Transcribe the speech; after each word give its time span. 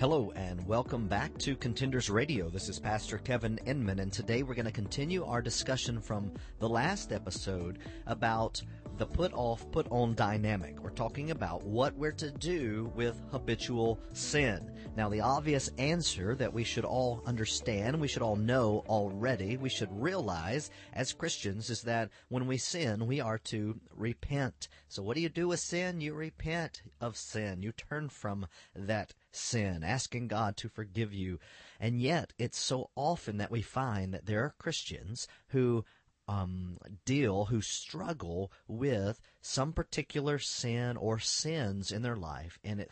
Hello 0.00 0.32
and 0.34 0.66
welcome 0.66 1.08
back 1.08 1.36
to 1.40 1.54
Contenders 1.54 2.08
Radio. 2.08 2.48
This 2.48 2.70
is 2.70 2.78
Pastor 2.78 3.18
Kevin 3.18 3.60
Inman 3.66 3.98
and 3.98 4.10
today 4.10 4.42
we're 4.42 4.54
going 4.54 4.64
to 4.64 4.72
continue 4.72 5.26
our 5.26 5.42
discussion 5.42 6.00
from 6.00 6.32
the 6.58 6.70
last 6.70 7.12
episode 7.12 7.80
about 8.06 8.62
the 9.00 9.06
put 9.06 9.32
off, 9.32 9.64
put 9.72 9.86
on 9.90 10.14
dynamic. 10.14 10.78
We're 10.82 10.90
talking 10.90 11.30
about 11.30 11.64
what 11.64 11.96
we're 11.96 12.12
to 12.12 12.30
do 12.30 12.92
with 12.94 13.18
habitual 13.30 13.98
sin. 14.12 14.70
Now, 14.94 15.08
the 15.08 15.22
obvious 15.22 15.70
answer 15.78 16.34
that 16.34 16.52
we 16.52 16.64
should 16.64 16.84
all 16.84 17.22
understand, 17.24 17.98
we 17.98 18.08
should 18.08 18.20
all 18.20 18.36
know 18.36 18.84
already, 18.86 19.56
we 19.56 19.70
should 19.70 19.88
realize 19.90 20.70
as 20.92 21.14
Christians 21.14 21.70
is 21.70 21.80
that 21.82 22.10
when 22.28 22.46
we 22.46 22.58
sin, 22.58 23.06
we 23.06 23.22
are 23.22 23.38
to 23.38 23.80
repent. 23.96 24.68
So 24.88 25.02
what 25.02 25.14
do 25.14 25.22
you 25.22 25.30
do 25.30 25.48
with 25.48 25.60
sin? 25.60 26.02
You 26.02 26.12
repent 26.12 26.82
of 27.00 27.16
sin. 27.16 27.62
You 27.62 27.72
turn 27.72 28.10
from 28.10 28.48
that 28.76 29.14
sin, 29.32 29.82
asking 29.82 30.28
God 30.28 30.58
to 30.58 30.68
forgive 30.68 31.14
you. 31.14 31.38
And 31.78 32.02
yet, 32.02 32.34
it's 32.38 32.58
so 32.58 32.90
often 32.94 33.38
that 33.38 33.50
we 33.50 33.62
find 33.62 34.12
that 34.12 34.26
there 34.26 34.44
are 34.44 34.54
Christians 34.58 35.26
who 35.48 35.86
um, 36.30 36.78
deal, 37.04 37.46
who 37.46 37.60
struggle 37.60 38.52
with 38.68 39.20
some 39.40 39.72
particular 39.72 40.38
sin 40.38 40.96
or 40.96 41.18
sins 41.18 41.90
in 41.90 42.02
their 42.02 42.16
life, 42.16 42.58
and 42.62 42.80
it 42.80 42.90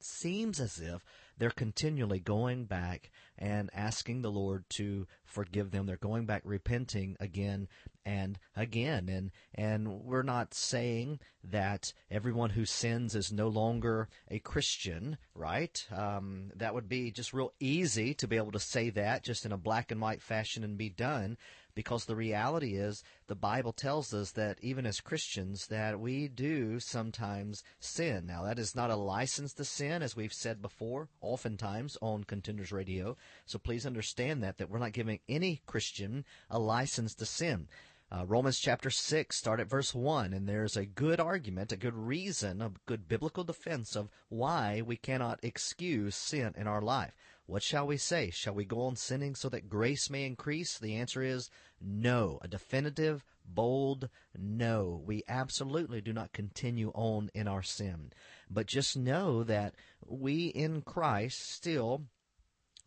seems 0.00 0.60
as 0.60 0.78
if 0.80 1.04
they're 1.36 1.50
continually 1.50 2.18
going 2.18 2.64
back 2.64 3.10
and 3.36 3.70
asking 3.72 4.22
the 4.22 4.30
Lord 4.30 4.64
to 4.70 5.06
forgive 5.24 5.70
them. 5.70 5.86
They're 5.86 5.96
going 5.96 6.26
back 6.26 6.42
repenting 6.44 7.16
again 7.20 7.68
and 8.04 8.38
again. 8.56 9.08
And, 9.08 9.30
and 9.54 10.02
we're 10.02 10.22
not 10.22 10.54
saying 10.54 11.20
that 11.44 11.92
everyone 12.10 12.50
who 12.50 12.64
sins 12.64 13.14
is 13.14 13.32
no 13.32 13.48
longer 13.48 14.08
a 14.28 14.40
Christian, 14.40 15.18
right? 15.34 15.86
Um, 15.94 16.50
that 16.56 16.74
would 16.74 16.88
be 16.88 17.10
just 17.12 17.32
real 17.32 17.52
easy 17.60 18.14
to 18.14 18.26
be 18.26 18.36
able 18.36 18.52
to 18.52 18.60
say 18.60 18.90
that 18.90 19.22
just 19.22 19.44
in 19.44 19.52
a 19.52 19.58
black 19.58 19.92
and 19.92 20.00
white 20.00 20.22
fashion 20.22 20.64
and 20.64 20.76
be 20.76 20.88
done 20.88 21.36
because 21.78 22.06
the 22.06 22.16
reality 22.16 22.74
is 22.74 23.04
the 23.28 23.36
Bible 23.36 23.72
tells 23.72 24.12
us 24.12 24.32
that 24.32 24.58
even 24.60 24.84
as 24.84 25.00
Christians 25.00 25.68
that 25.68 26.00
we 26.00 26.26
do 26.26 26.80
sometimes 26.80 27.62
sin. 27.78 28.26
Now 28.26 28.42
that 28.42 28.58
is 28.58 28.74
not 28.74 28.90
a 28.90 28.96
license 28.96 29.52
to 29.52 29.64
sin 29.64 30.02
as 30.02 30.16
we've 30.16 30.32
said 30.32 30.60
before 30.60 31.08
oftentimes 31.20 31.96
on 32.02 32.24
Contenders 32.24 32.72
Radio. 32.72 33.16
So 33.46 33.60
please 33.60 33.86
understand 33.86 34.42
that 34.42 34.58
that 34.58 34.68
we're 34.68 34.80
not 34.80 34.90
giving 34.90 35.20
any 35.28 35.62
Christian 35.66 36.24
a 36.50 36.58
license 36.58 37.14
to 37.14 37.24
sin. 37.24 37.68
Uh, 38.10 38.24
Romans 38.24 38.58
chapter 38.58 38.88
6, 38.88 39.36
start 39.36 39.60
at 39.60 39.68
verse 39.68 39.94
1, 39.94 40.32
and 40.32 40.48
there's 40.48 40.78
a 40.78 40.86
good 40.86 41.20
argument, 41.20 41.72
a 41.72 41.76
good 41.76 41.94
reason, 41.94 42.62
a 42.62 42.72
good 42.86 43.06
biblical 43.06 43.44
defense 43.44 43.94
of 43.94 44.08
why 44.30 44.80
we 44.80 44.96
cannot 44.96 45.38
excuse 45.42 46.16
sin 46.16 46.54
in 46.56 46.66
our 46.66 46.80
life. 46.80 47.12
What 47.44 47.62
shall 47.62 47.86
we 47.86 47.98
say? 47.98 48.30
Shall 48.30 48.54
we 48.54 48.64
go 48.64 48.80
on 48.82 48.96
sinning 48.96 49.34
so 49.34 49.50
that 49.50 49.68
grace 49.68 50.08
may 50.08 50.24
increase? 50.24 50.78
The 50.78 50.94
answer 50.94 51.22
is 51.22 51.50
no. 51.82 52.38
A 52.40 52.48
definitive, 52.48 53.26
bold 53.44 54.08
no. 54.34 55.02
We 55.04 55.22
absolutely 55.28 56.00
do 56.00 56.14
not 56.14 56.32
continue 56.32 56.90
on 56.94 57.30
in 57.34 57.46
our 57.46 57.62
sin. 57.62 58.12
But 58.50 58.66
just 58.66 58.96
know 58.96 59.42
that 59.44 59.74
we 60.06 60.46
in 60.46 60.80
Christ 60.80 61.50
still 61.50 62.04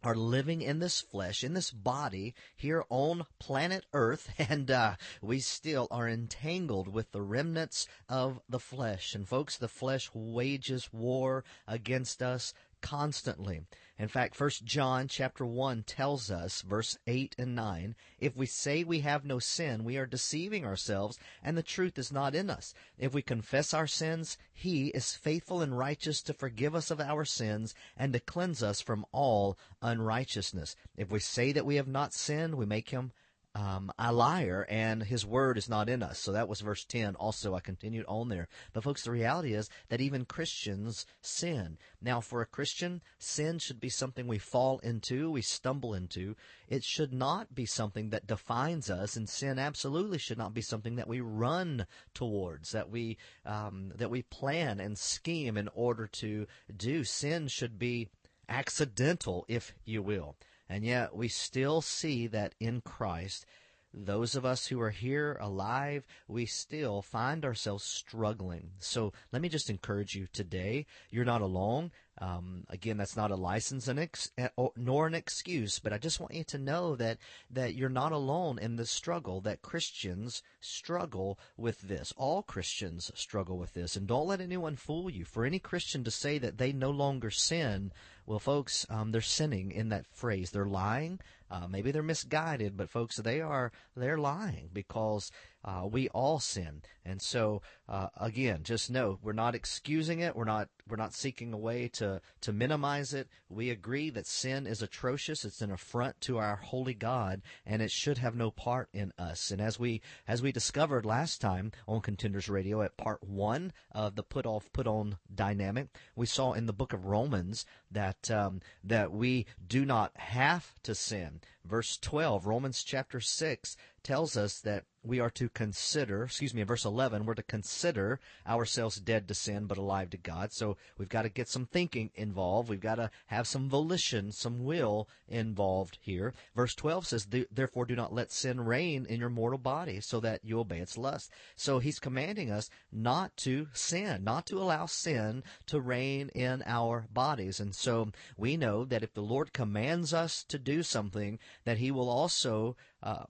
are 0.04 0.16
living 0.16 0.62
in 0.62 0.80
this 0.80 1.02
flesh, 1.02 1.44
in 1.44 1.54
this 1.54 1.72
body 1.72 2.34
here 2.56 2.84
on 2.90 3.26
planet 3.40 3.86
Earth, 3.94 4.30
and 4.38 4.72
uh, 4.72 4.96
we 5.22 5.40
still 5.40 5.88
are 5.92 6.10
entangled 6.10 6.88
with 6.88 7.12
the 7.12 7.22
remnants 7.22 7.88
of 8.10 8.40
the 8.50 8.60
flesh. 8.60 9.14
And 9.16 9.28
folks, 9.28 9.58
the 9.58 9.68
flesh 9.68 10.10
wages 10.14 10.90
war 10.92 11.44
against 11.68 12.22
us 12.22 12.54
constantly. 12.82 13.62
In 13.98 14.08
fact, 14.08 14.36
First 14.36 14.66
John 14.66 15.08
chapter 15.08 15.46
1 15.46 15.84
tells 15.84 16.32
us, 16.32 16.64
verse 16.64 16.98
8 17.06 17.36
and 17.38 17.56
9, 17.56 17.96
if 18.20 18.36
we 18.36 18.48
say 18.48 18.84
we 18.84 19.02
have 19.02 19.24
no 19.24 19.38
sin, 19.38 19.84
we 19.84 19.98
are 19.98 20.08
deceiving 20.08 20.66
ourselves, 20.66 21.20
and 21.44 21.56
the 21.56 21.64
truth 21.64 22.00
is 22.00 22.12
not 22.12 22.34
in 22.34 22.50
us. 22.50 22.74
If 22.98 23.14
we 23.14 23.22
confess 23.22 23.74
our 23.74 23.88
sins, 23.88 24.38
he 24.52 24.88
is 24.88 25.14
faithful 25.14 25.62
and 25.62 25.78
righteous 25.78 26.22
to 26.24 26.34
forgive 26.34 26.74
us 26.74 26.90
of 26.90 27.00
our 27.00 27.26
sins 27.26 27.76
and 27.96 28.12
to 28.14 28.20
cleanse 28.20 28.64
us 28.64 28.82
from 28.82 29.06
all 29.12 29.58
unrighteousness. 29.82 30.76
If 30.98 31.12
we 31.12 31.20
say 31.20 31.52
that 31.52 31.66
we 31.66 31.76
have 31.76 31.88
not 31.88 32.14
sinned, 32.14 32.56
we 32.56 32.66
make 32.66 32.90
him 32.90 33.12
um, 33.54 33.92
a 34.00 34.14
liar 34.14 34.66
and 34.70 35.04
his 35.04 35.26
word 35.26 35.58
is 35.58 35.68
not 35.68 35.90
in 35.90 36.02
us. 36.02 36.20
So 36.20 36.32
that 36.32 36.48
was 36.48 36.62
verse 36.62 36.86
10. 36.86 37.16
Also, 37.16 37.54
I 37.54 37.60
continued 37.60 38.06
on 38.08 38.30
there. 38.30 38.48
But 38.72 38.84
folks, 38.84 39.04
the 39.04 39.12
reality 39.12 39.54
is 39.54 39.70
that 39.90 40.02
even 40.02 40.26
Christians 40.26 41.06
sin. 41.22 41.78
Now, 42.02 42.22
for 42.22 42.42
a 42.42 42.46
Christian, 42.46 43.02
sin 43.20 43.60
should 43.60 43.80
be 43.80 43.90
something 43.90 44.26
we 44.26 44.38
fall 44.38 44.80
into, 44.80 45.32
we 45.32 45.42
stumble 45.42 45.94
into. 45.94 46.36
It 46.70 46.84
should 46.84 47.12
not 47.12 47.54
be 47.54 47.66
something 47.66 48.10
that 48.12 48.28
defines 48.28 48.90
us, 48.90 49.16
and 49.18 49.28
sin 49.28 49.60
absolutely 49.60 50.18
should 50.18 50.38
not 50.38 50.54
be 50.54 50.62
something 50.62 50.96
that 50.96 51.08
we 51.08 51.20
run 51.20 51.86
towards, 52.14 52.72
that 52.72 52.90
we, 52.90 53.18
um, 53.46 53.92
that 53.96 54.10
we 54.10 54.22
plan 54.22 54.80
and 54.80 54.98
scheme 54.98 55.58
in 55.58 55.70
order 55.74 56.08
to 56.08 56.48
do. 56.76 57.04
Sin 57.04 57.50
should 57.50 57.78
be 57.78 58.08
accidental, 58.48 59.46
if 59.48 59.74
you 59.86 60.02
will. 60.02 60.36
And 60.72 60.86
yet 60.86 61.14
we 61.14 61.28
still 61.28 61.82
see 61.82 62.28
that 62.28 62.56
in 62.62 62.80
Christ, 62.80 63.46
those 63.94 64.36
of 64.36 64.46
us 64.46 64.68
who 64.68 64.80
are 64.80 64.92
here 64.92 65.38
alive, 65.42 66.08
we 66.30 66.46
still 66.46 67.02
find 67.02 67.44
ourselves 67.44 67.84
struggling. 67.84 68.72
So 68.80 69.12
let 69.34 69.42
me 69.42 69.50
just 69.50 69.70
encourage 69.70 70.16
you 70.16 70.28
today. 70.32 70.86
You're 71.10 71.26
not 71.26 71.42
alone. 71.42 71.92
Um, 72.20 72.64
again, 72.70 72.96
that's 72.96 73.18
not 73.18 73.32
a 73.32 73.36
license 73.36 73.90
and 73.90 74.00
ex- 74.00 74.32
eh, 74.38 74.48
nor 74.78 75.08
an 75.08 75.14
excuse, 75.14 75.80
but 75.80 75.92
I 75.92 75.98
just 75.98 76.22
want 76.22 76.34
you 76.34 76.46
to 76.46 76.58
know 76.58 76.96
that 76.96 77.18
that 77.50 77.76
you're 77.76 77.90
not 77.90 78.14
alone 78.14 78.58
in 78.58 78.78
the 78.78 78.86
struggle. 78.86 79.42
That 79.42 79.62
Christians 79.62 80.42
struggle 80.62 81.38
with 81.58 81.82
this. 81.82 82.14
All 82.16 82.44
Christians 82.44 83.12
struggle 83.16 83.58
with 83.58 83.74
this, 83.74 83.98
and 83.98 84.08
don't 84.08 84.28
let 84.28 84.40
anyone 84.40 84.76
fool 84.78 85.10
you. 85.10 85.26
For 85.26 85.46
any 85.46 85.60
Christian 85.60 86.04
to 86.06 86.12
say 86.12 86.38
that 86.38 86.58
they 86.58 86.72
no 86.72 86.92
longer 86.92 87.32
sin, 87.32 87.92
well, 88.32 88.40
folks, 88.40 88.86
um, 88.90 89.12
they're 89.12 89.20
sinning 89.20 89.74
in 89.74 89.90
that 89.90 90.08
phrase. 90.08 90.52
They're 90.52 90.64
lying. 90.64 91.20
Uh, 91.52 91.68
maybe 91.68 91.92
they're 91.92 92.02
misguided, 92.02 92.78
but 92.78 92.90
folks, 92.90 93.18
they 93.18 93.42
are 93.42 93.74
they're 93.94 94.18
lying 94.18 94.70
because 94.72 95.34
uh, 95.66 95.86
we 95.92 96.08
all 96.10 96.40
sin, 96.40 96.82
and 97.04 97.22
so 97.22 97.62
uh, 97.90 98.08
again, 98.16 98.64
just 98.64 98.90
know 98.90 99.20
we're 99.22 99.34
not 99.34 99.54
excusing 99.54 100.22
it. 100.22 100.34
We're 100.34 100.46
not 100.46 100.70
we're 100.88 100.96
not 100.96 101.14
seeking 101.14 101.52
a 101.52 101.58
way 101.58 101.90
to 101.90 102.22
to 102.40 102.54
minimize 102.54 103.14
it. 103.14 103.28
We 103.50 103.70
agree 103.70 104.10
that 104.12 104.28
sin 104.28 104.66
is 104.66 104.82
atrocious. 104.82 105.44
It's 105.44 105.62
an 105.62 105.72
affront 105.72 106.22
to 106.22 106.38
our 106.38 106.56
holy 106.56 106.94
God, 106.94 107.42
and 107.66 107.82
it 107.82 107.92
should 107.92 108.20
have 108.20 108.34
no 108.34 108.50
part 108.50 108.88
in 108.94 109.12
us. 109.20 109.52
And 109.52 109.60
as 109.60 109.78
we 109.78 110.02
as 110.26 110.42
we 110.42 110.54
discovered 110.54 111.06
last 111.06 111.42
time 111.42 111.74
on 111.86 112.00
Contenders 112.00 112.48
Radio 112.48 112.82
at 112.82 112.96
part 112.96 113.22
one 113.22 113.74
of 113.92 114.16
the 114.16 114.24
put 114.24 114.46
off 114.46 114.72
put 114.72 114.88
on 114.88 115.18
dynamic, 115.36 115.90
we 116.16 116.26
saw 116.26 116.54
in 116.54 116.66
the 116.66 116.74
book 116.74 116.94
of 116.94 117.08
Romans 117.08 117.66
that 117.92 118.21
um, 118.30 118.62
that 118.84 119.12
we 119.12 119.46
do 119.66 119.86
not 119.86 120.12
have 120.16 120.74
to 120.84 120.94
sin. 120.94 121.40
Verse 121.66 121.98
twelve, 121.98 122.46
Romans 122.46 122.84
chapter 122.84 123.20
six 123.20 123.78
tells 124.04 124.36
us 124.36 124.60
that 124.60 124.84
we 125.04 125.20
are 125.20 125.30
to 125.32 125.50
consider, 125.50 126.24
excuse 126.24 126.54
me, 126.54 126.62
in 126.62 126.68
verse 126.68 126.86
11, 126.86 127.26
we're 127.26 127.34
to 127.34 127.44
consider 127.44 128.20
ourselves 128.48 128.98
dead 128.98 129.28
to 129.28 129.34
sin 129.34 129.66
but 129.66 129.78
alive 129.78 130.10
to 130.12 130.18
God. 130.18 130.52
So 130.54 130.78
we've 130.98 131.10
got 131.10 131.24
to 131.24 131.30
get 131.30 131.50
some 131.50 131.66
thinking 131.66 132.12
involved. 132.16 132.70
We've 132.70 132.80
got 132.80 132.96
to 132.96 133.10
have 133.28 133.48
some 133.48 133.70
volition, 133.70 134.32
some 134.32 134.64
will 134.64 135.10
involved 135.28 135.98
here. 136.02 136.34
Verse 136.56 136.76
12 136.76 137.08
says, 137.08 137.28
Therefore 137.52 137.86
do 137.86 137.96
not 137.96 138.14
let 138.14 138.32
sin 138.32 138.62
reign 138.62 139.06
in 139.10 139.20
your 139.20 139.30
mortal 139.30 139.58
body 139.58 140.02
so 140.02 140.20
that 140.20 140.42
you 140.44 140.60
obey 140.60 140.80
its 140.80 140.98
lust. 140.98 141.32
So 141.56 141.80
he's 141.80 142.00
commanding 142.00 142.52
us 142.52 142.70
not 142.92 143.36
to 143.38 143.68
sin, 143.74 144.24
not 144.24 144.46
to 144.48 144.60
allow 144.60 144.86
sin 144.86 145.44
to 145.68 145.82
reign 145.82 146.30
in 146.36 146.64
our 146.66 147.08
bodies. 147.12 147.60
And 147.60 147.74
so 147.74 148.12
we 148.38 148.56
know 148.56 148.86
that 148.86 149.04
if 149.04 149.14
the 149.14 149.22
Lord 149.22 149.54
commands 149.54 150.14
us 150.14 150.44
to 150.46 150.60
do 150.60 150.84
something, 150.84 151.40
that 151.66 151.80
he 151.80 151.92
will 151.92 152.10
also, 152.10 152.76
uh, 153.02 153.24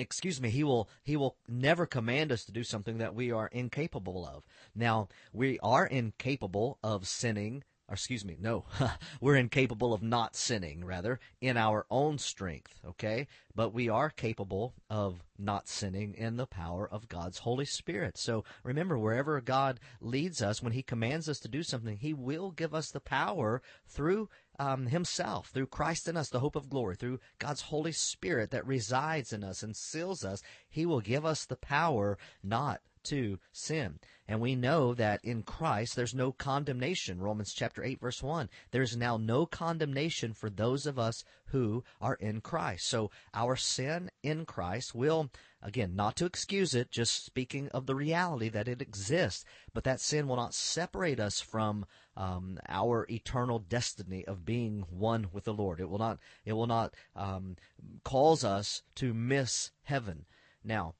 excuse 0.00 0.40
me, 0.40 0.50
he 0.50 0.64
will, 0.64 0.88
he 1.02 1.16
will 1.16 1.36
never 1.48 1.86
command 1.86 2.32
us 2.32 2.44
to 2.44 2.52
do 2.52 2.64
something 2.64 2.98
that 2.98 3.14
we 3.14 3.30
are 3.30 3.48
incapable 3.48 4.26
of. 4.26 4.44
Now, 4.74 5.08
we 5.32 5.58
are 5.60 5.86
incapable 5.86 6.78
of 6.82 7.06
sinning 7.06 7.64
or 7.88 7.94
excuse 7.94 8.22
me, 8.22 8.36
no, 8.38 8.64
we're 9.20 9.36
incapable 9.36 9.94
of 9.94 10.02
not 10.02 10.36
sinning, 10.36 10.84
rather, 10.84 11.18
in 11.40 11.56
our 11.56 11.86
own 11.90 12.18
strength, 12.18 12.78
okay? 12.86 13.26
But 13.54 13.72
we 13.72 13.88
are 13.88 14.10
capable 14.10 14.74
of 14.90 15.22
not 15.38 15.68
sinning 15.68 16.14
in 16.14 16.36
the 16.36 16.46
power 16.46 16.86
of 16.86 17.08
God's 17.08 17.38
Holy 17.38 17.64
Spirit. 17.64 18.18
So 18.18 18.44
remember, 18.62 18.98
wherever 18.98 19.40
God 19.40 19.80
leads 20.02 20.42
us, 20.42 20.62
when 20.62 20.74
He 20.74 20.82
commands 20.82 21.30
us 21.30 21.38
to 21.40 21.48
do 21.48 21.62
something, 21.62 21.96
He 21.96 22.12
will 22.12 22.50
give 22.50 22.74
us 22.74 22.90
the 22.90 23.00
power 23.00 23.62
through 23.86 24.28
um, 24.58 24.86
Himself, 24.86 25.48
through 25.48 25.66
Christ 25.66 26.08
in 26.08 26.16
us, 26.16 26.28
the 26.28 26.40
hope 26.40 26.56
of 26.56 26.70
glory, 26.70 26.96
through 26.96 27.20
God's 27.38 27.62
Holy 27.62 27.92
Spirit 27.92 28.50
that 28.50 28.66
resides 28.66 29.32
in 29.32 29.44
us 29.44 29.62
and 29.62 29.76
seals 29.76 30.24
us. 30.24 30.42
He 30.68 30.86
will 30.86 31.00
give 31.00 31.24
us 31.24 31.44
the 31.44 31.56
power 31.56 32.18
not 32.42 32.80
to 33.04 33.38
sin. 33.52 33.98
And 34.26 34.40
we 34.40 34.54
know 34.54 34.92
that 34.92 35.24
in 35.24 35.42
Christ 35.42 35.96
there's 35.96 36.14
no 36.14 36.32
condemnation. 36.32 37.20
Romans 37.20 37.54
chapter 37.54 37.82
8 37.82 38.00
verse 38.00 38.22
1. 38.22 38.50
There's 38.70 38.96
now 38.96 39.16
no 39.16 39.46
condemnation 39.46 40.34
for 40.34 40.50
those 40.50 40.84
of 40.84 40.98
us 40.98 41.24
who 41.46 41.82
are 42.00 42.16
in 42.16 42.42
Christ. 42.42 42.86
So 42.86 43.10
our 43.32 43.56
sin 43.56 44.10
in 44.22 44.44
Christ 44.44 44.94
will, 44.94 45.30
again, 45.62 45.96
not 45.96 46.16
to 46.16 46.26
excuse 46.26 46.74
it, 46.74 46.90
just 46.90 47.24
speaking 47.24 47.68
of 47.70 47.86
the 47.86 47.94
reality 47.94 48.50
that 48.50 48.68
it 48.68 48.82
exists, 48.82 49.44
but 49.72 49.84
that 49.84 50.00
sin 50.00 50.28
will 50.28 50.36
not 50.36 50.52
separate 50.52 51.18
us 51.18 51.40
from 51.40 51.86
um, 52.18 52.58
our 52.68 53.06
eternal 53.08 53.58
destiny 53.60 54.26
of 54.26 54.44
being 54.44 54.84
one 54.90 55.28
with 55.32 55.44
the 55.44 55.54
Lord. 55.54 55.80
It 55.80 55.88
will 55.88 55.98
not, 55.98 56.18
it 56.44 56.52
will 56.52 56.66
not 56.66 56.92
um, 57.16 57.56
cause 58.04 58.44
us 58.44 58.82
to 58.96 59.14
miss 59.14 59.70
heaven. 59.84 60.26
Now, 60.62 60.94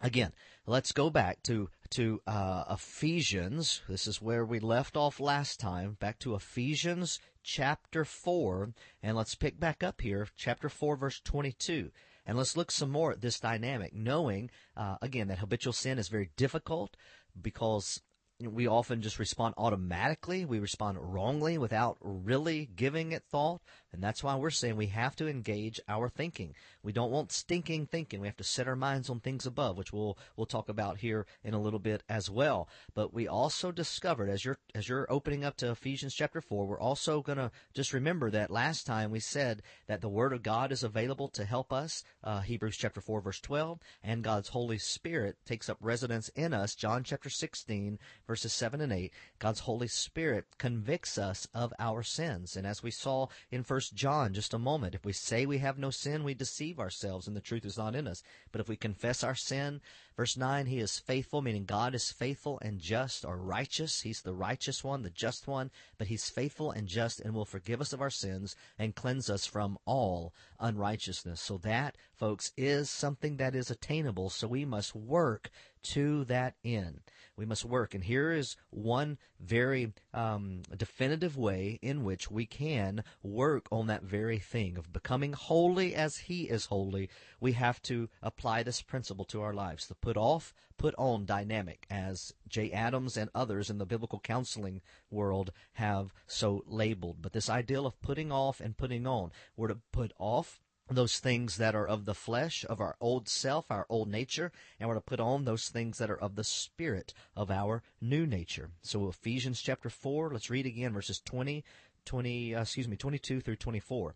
again, 0.00 0.32
let's 0.66 0.92
go 0.92 1.10
back 1.10 1.42
to 1.44 1.68
to 1.90 2.20
uh, 2.26 2.64
Ephesians. 2.70 3.82
This 3.88 4.08
is 4.08 4.20
where 4.20 4.44
we 4.44 4.58
left 4.58 4.96
off 4.96 5.20
last 5.20 5.60
time. 5.60 5.96
Back 6.00 6.18
to 6.20 6.34
Ephesians 6.34 7.20
chapter 7.44 8.04
four, 8.04 8.72
and 9.02 9.16
let's 9.16 9.36
pick 9.36 9.60
back 9.60 9.84
up 9.84 10.00
here, 10.00 10.26
chapter 10.36 10.68
four, 10.68 10.96
verse 10.96 11.20
twenty-two. 11.20 11.92
And 12.28 12.36
let's 12.36 12.56
look 12.56 12.72
some 12.72 12.90
more 12.90 13.12
at 13.12 13.20
this 13.20 13.38
dynamic, 13.38 13.94
knowing, 13.94 14.50
uh, 14.76 14.96
again, 15.00 15.28
that 15.28 15.38
habitual 15.38 15.72
sin 15.72 15.96
is 15.96 16.08
very 16.08 16.30
difficult 16.36 16.96
because 17.40 18.02
we 18.40 18.66
often 18.66 19.00
just 19.00 19.18
respond 19.18 19.54
automatically. 19.56 20.44
We 20.44 20.58
respond 20.58 20.98
wrongly 21.00 21.58
without 21.58 21.96
really 22.00 22.66
giving 22.66 23.12
it 23.12 23.22
thought. 23.30 23.62
And 23.96 24.04
that's 24.04 24.22
why 24.22 24.36
we're 24.36 24.50
saying 24.50 24.76
we 24.76 24.88
have 24.88 25.16
to 25.16 25.26
engage 25.26 25.80
our 25.88 26.08
thinking. 26.10 26.54
We 26.82 26.92
don't 26.92 27.10
want 27.10 27.32
stinking 27.32 27.86
thinking. 27.86 28.20
We 28.20 28.28
have 28.28 28.36
to 28.36 28.44
set 28.44 28.68
our 28.68 28.76
minds 28.76 29.08
on 29.08 29.20
things 29.20 29.46
above, 29.46 29.78
which 29.78 29.92
we'll 29.92 30.18
we'll 30.36 30.46
talk 30.46 30.68
about 30.68 30.98
here 30.98 31.26
in 31.42 31.54
a 31.54 31.60
little 31.60 31.78
bit 31.78 32.02
as 32.08 32.30
well. 32.30 32.68
But 32.94 33.14
we 33.14 33.26
also 33.26 33.72
discovered 33.72 34.28
as 34.28 34.44
you're 34.44 34.58
as 34.74 34.88
you're 34.88 35.10
opening 35.10 35.44
up 35.44 35.56
to 35.56 35.70
Ephesians 35.70 36.14
chapter 36.14 36.40
four, 36.42 36.66
we're 36.66 36.78
also 36.78 37.22
gonna 37.22 37.50
just 37.74 37.94
remember 37.94 38.30
that 38.30 38.50
last 38.50 38.86
time 38.86 39.10
we 39.10 39.20
said 39.20 39.62
that 39.86 40.02
the 40.02 40.08
Word 40.10 40.34
of 40.34 40.42
God 40.42 40.70
is 40.70 40.84
available 40.84 41.28
to 41.28 41.44
help 41.44 41.72
us. 41.72 42.04
Uh, 42.22 42.40
Hebrews 42.40 42.76
chapter 42.76 43.00
four 43.00 43.22
verse 43.22 43.40
twelve, 43.40 43.80
and 44.02 44.22
God's 44.22 44.50
Holy 44.50 44.78
Spirit 44.78 45.38
takes 45.46 45.70
up 45.70 45.78
residence 45.80 46.28
in 46.36 46.52
us. 46.52 46.74
John 46.74 47.02
chapter 47.02 47.30
sixteen 47.30 47.98
verses 48.26 48.52
seven 48.52 48.82
and 48.82 48.92
eight. 48.92 49.12
God's 49.38 49.60
Holy 49.60 49.88
Spirit 49.88 50.44
convicts 50.58 51.16
us 51.16 51.48
of 51.54 51.72
our 51.78 52.02
sins, 52.02 52.56
and 52.56 52.66
as 52.66 52.82
we 52.82 52.90
saw 52.90 53.28
in 53.50 53.62
First 53.62 53.85
John 53.90 54.34
just 54.34 54.54
a 54.54 54.58
moment. 54.58 54.94
If 54.94 55.04
we 55.04 55.12
say 55.12 55.46
we 55.46 55.58
have 55.58 55.78
no 55.78 55.90
sin, 55.90 56.24
we 56.24 56.34
deceive 56.34 56.78
ourselves 56.78 57.26
and 57.26 57.36
the 57.36 57.40
truth 57.40 57.64
is 57.64 57.78
not 57.78 57.94
in 57.94 58.06
us. 58.06 58.22
But 58.52 58.60
if 58.60 58.68
we 58.68 58.76
confess 58.76 59.22
our 59.22 59.34
sin, 59.34 59.80
verse 60.16 60.36
9, 60.36 60.66
he 60.66 60.78
is 60.78 60.98
faithful, 60.98 61.42
meaning 61.42 61.64
God 61.64 61.94
is 61.94 62.10
faithful 62.10 62.58
and 62.62 62.78
just 62.78 63.24
or 63.24 63.36
righteous. 63.36 64.02
He's 64.02 64.22
the 64.22 64.34
righteous 64.34 64.82
one, 64.82 65.02
the 65.02 65.10
just 65.10 65.46
one, 65.46 65.70
but 65.98 66.06
he's 66.08 66.30
faithful 66.30 66.70
and 66.70 66.86
just 66.88 67.20
and 67.20 67.34
will 67.34 67.44
forgive 67.44 67.80
us 67.80 67.92
of 67.92 68.00
our 68.00 68.10
sins 68.10 68.56
and 68.78 68.94
cleanse 68.94 69.28
us 69.28 69.46
from 69.46 69.78
all 69.84 70.32
unrighteousness. 70.58 71.40
So 71.40 71.58
that, 71.58 71.96
folks, 72.14 72.52
is 72.56 72.90
something 72.90 73.36
that 73.36 73.54
is 73.54 73.70
attainable. 73.70 74.30
So 74.30 74.48
we 74.48 74.64
must 74.64 74.94
work 74.94 75.50
to 75.86 76.24
that 76.24 76.54
end. 76.64 77.00
We 77.36 77.44
must 77.44 77.64
work. 77.64 77.94
And 77.94 78.02
here 78.02 78.32
is 78.32 78.56
one 78.70 79.18
very 79.38 79.92
um, 80.14 80.62
definitive 80.76 81.36
way 81.36 81.78
in 81.82 82.02
which 82.02 82.30
we 82.30 82.46
can 82.46 83.04
work 83.22 83.66
on 83.70 83.86
that 83.86 84.02
very 84.02 84.38
thing 84.38 84.78
of 84.78 84.92
becoming 84.92 85.34
holy 85.34 85.94
as 85.94 86.16
He 86.16 86.44
is 86.44 86.66
holy. 86.66 87.08
We 87.40 87.52
have 87.52 87.80
to 87.82 88.08
apply 88.22 88.62
this 88.62 88.82
principle 88.82 89.26
to 89.26 89.42
our 89.42 89.52
lives. 89.52 89.86
The 89.86 89.94
put 90.06 90.16
off, 90.16 90.54
put 90.78 90.94
on 90.98 91.26
dynamic, 91.26 91.84
as 91.90 92.32
Jay 92.46 92.70
Adams 92.70 93.16
and 93.16 93.28
others 93.34 93.68
in 93.68 93.78
the 93.78 93.84
biblical 93.84 94.20
counseling 94.20 94.80
world 95.10 95.50
have 95.72 96.14
so 96.28 96.62
labeled. 96.64 97.16
But 97.20 97.32
this 97.32 97.50
ideal 97.50 97.86
of 97.86 98.00
putting 98.00 98.30
off 98.30 98.60
and 98.60 98.76
putting 98.76 99.04
on, 99.04 99.32
we're 99.56 99.66
to 99.66 99.80
put 99.90 100.12
off 100.16 100.60
those 100.88 101.18
things 101.18 101.56
that 101.56 101.74
are 101.74 101.88
of 101.88 102.04
the 102.04 102.14
flesh, 102.14 102.64
of 102.68 102.80
our 102.80 102.94
old 103.00 103.28
self, 103.28 103.68
our 103.68 103.84
old 103.88 104.08
nature, 104.08 104.52
and 104.78 104.88
we're 104.88 104.94
to 104.94 105.00
put 105.00 105.18
on 105.18 105.44
those 105.44 105.70
things 105.70 105.98
that 105.98 106.08
are 106.08 106.20
of 106.20 106.36
the 106.36 106.44
spirit, 106.44 107.12
of 107.34 107.50
our 107.50 107.82
new 108.00 108.28
nature. 108.28 108.70
So 108.82 109.08
Ephesians 109.08 109.60
chapter 109.60 109.90
4, 109.90 110.30
let's 110.30 110.50
read 110.50 110.66
again 110.66 110.92
verses 110.92 111.18
20, 111.18 111.64
20, 112.04 112.54
uh, 112.54 112.62
excuse 112.62 112.86
me, 112.86 112.96
22 112.96 113.40
through 113.40 113.56
24. 113.56 114.14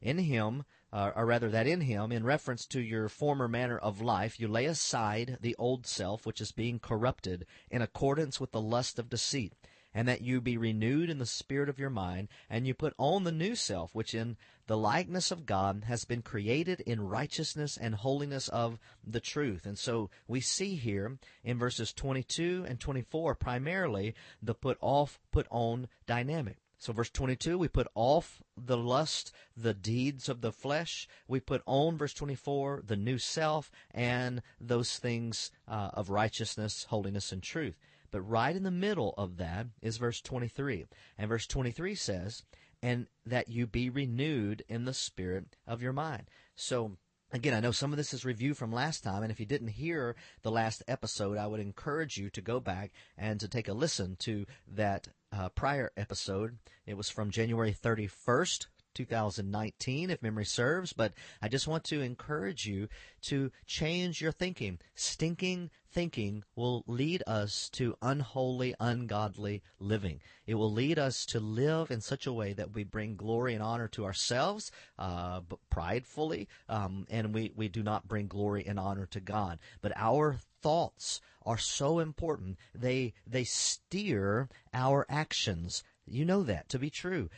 In 0.00 0.18
him, 0.18 0.64
uh, 0.92 1.12
or 1.16 1.26
rather 1.26 1.50
that 1.50 1.66
in 1.66 1.80
him, 1.80 2.12
in 2.12 2.24
reference 2.24 2.66
to 2.66 2.80
your 2.80 3.08
former 3.08 3.48
manner 3.48 3.78
of 3.78 4.00
life, 4.00 4.38
you 4.38 4.48
lay 4.48 4.66
aside 4.66 5.38
the 5.40 5.56
old 5.56 5.86
self, 5.86 6.26
which 6.26 6.40
is 6.40 6.52
being 6.52 6.78
corrupted 6.78 7.46
in 7.70 7.82
accordance 7.82 8.40
with 8.40 8.52
the 8.52 8.60
lust 8.60 8.98
of 8.98 9.08
deceit 9.08 9.54
and 9.96 10.06
that 10.06 10.20
you 10.20 10.42
be 10.42 10.58
renewed 10.58 11.08
in 11.08 11.16
the 11.16 11.24
spirit 11.24 11.70
of 11.70 11.78
your 11.78 11.88
mind, 11.88 12.28
and 12.50 12.66
you 12.66 12.74
put 12.74 12.92
on 12.98 13.24
the 13.24 13.32
new 13.32 13.54
self, 13.54 13.94
which 13.94 14.12
in 14.12 14.36
the 14.66 14.76
likeness 14.76 15.30
of 15.30 15.46
God 15.46 15.84
has 15.86 16.04
been 16.04 16.20
created 16.20 16.80
in 16.80 17.00
righteousness 17.00 17.78
and 17.78 17.94
holiness 17.94 18.48
of 18.48 18.78
the 19.02 19.20
truth. 19.20 19.64
And 19.64 19.78
so 19.78 20.10
we 20.28 20.42
see 20.42 20.74
here 20.74 21.18
in 21.42 21.58
verses 21.58 21.94
22 21.94 22.66
and 22.68 22.78
24 22.78 23.36
primarily 23.36 24.14
the 24.42 24.54
put 24.54 24.76
off, 24.82 25.18
put 25.32 25.46
on 25.50 25.88
dynamic. 26.06 26.58
So 26.78 26.92
verse 26.92 27.10
22, 27.10 27.56
we 27.58 27.68
put 27.68 27.88
off 27.94 28.42
the 28.56 28.76
lust, 28.76 29.32
the 29.56 29.74
deeds 29.74 30.28
of 30.28 30.40
the 30.40 30.52
flesh. 30.52 31.08
We 31.26 31.40
put 31.40 31.62
on, 31.66 31.96
verse 31.96 32.12
24, 32.12 32.82
the 32.86 32.96
new 32.96 33.18
self 33.18 33.70
and 33.92 34.42
those 34.60 34.98
things 34.98 35.50
uh, 35.66 35.90
of 35.94 36.10
righteousness, 36.10 36.86
holiness, 36.90 37.32
and 37.32 37.42
truth. 37.42 37.78
But 38.10 38.20
right 38.20 38.54
in 38.54 38.62
the 38.62 38.70
middle 38.70 39.14
of 39.16 39.36
that 39.38 39.66
is 39.82 39.96
verse 39.96 40.20
23. 40.20 40.86
And 41.18 41.28
verse 41.28 41.46
23 41.46 41.94
says, 41.94 42.44
and 42.82 43.06
that 43.24 43.48
you 43.48 43.66
be 43.66 43.88
renewed 43.90 44.62
in 44.68 44.84
the 44.84 44.94
spirit 44.94 45.56
of 45.66 45.82
your 45.82 45.92
mind. 45.92 46.28
So, 46.54 46.98
Again, 47.32 47.54
I 47.54 47.60
know 47.60 47.72
some 47.72 47.92
of 47.92 47.96
this 47.96 48.14
is 48.14 48.24
review 48.24 48.54
from 48.54 48.70
last 48.70 49.02
time, 49.02 49.24
and 49.24 49.32
if 49.32 49.40
you 49.40 49.46
didn't 49.46 49.68
hear 49.68 50.14
the 50.42 50.50
last 50.50 50.84
episode, 50.86 51.36
I 51.36 51.48
would 51.48 51.58
encourage 51.58 52.16
you 52.16 52.30
to 52.30 52.40
go 52.40 52.60
back 52.60 52.92
and 53.18 53.40
to 53.40 53.48
take 53.48 53.66
a 53.66 53.72
listen 53.72 54.14
to 54.20 54.46
that 54.68 55.08
uh, 55.32 55.48
prior 55.48 55.90
episode. 55.96 56.58
It 56.86 56.96
was 56.96 57.10
from 57.10 57.32
January 57.32 57.74
31st, 57.74 58.66
2019, 58.94 60.10
if 60.10 60.22
memory 60.22 60.44
serves. 60.44 60.92
But 60.92 61.14
I 61.42 61.48
just 61.48 61.66
want 61.66 61.82
to 61.84 62.00
encourage 62.00 62.64
you 62.64 62.88
to 63.22 63.50
change 63.66 64.20
your 64.20 64.32
thinking. 64.32 64.78
Stinking 64.94 65.70
thinking 65.96 66.44
will 66.54 66.84
lead 66.86 67.22
us 67.26 67.70
to 67.70 67.96
unholy, 68.02 68.74
ungodly 68.78 69.62
living. 69.80 70.20
It 70.46 70.56
will 70.56 70.70
lead 70.70 70.98
us 70.98 71.24
to 71.24 71.40
live 71.40 71.90
in 71.90 72.02
such 72.02 72.26
a 72.26 72.34
way 72.34 72.52
that 72.52 72.74
we 72.74 72.84
bring 72.84 73.16
glory 73.16 73.54
and 73.54 73.62
honor 73.62 73.88
to 73.88 74.04
ourselves, 74.04 74.70
uh, 74.98 75.40
pridefully, 75.70 76.48
um, 76.68 77.06
and 77.08 77.32
we, 77.32 77.50
we 77.56 77.68
do 77.68 77.82
not 77.82 78.06
bring 78.06 78.26
glory 78.26 78.62
and 78.66 78.78
honor 78.78 79.06
to 79.06 79.20
God. 79.20 79.58
But 79.80 79.94
our 79.96 80.38
thoughts 80.60 81.22
are 81.46 81.56
so 81.56 81.98
important. 81.98 82.58
They, 82.74 83.14
they 83.26 83.44
steer 83.44 84.50
our 84.74 85.06
actions. 85.08 85.82
You 86.06 86.24
know 86.24 86.42
that 86.44 86.68
to 86.70 86.78
be 86.78 86.90
true. 86.90 87.28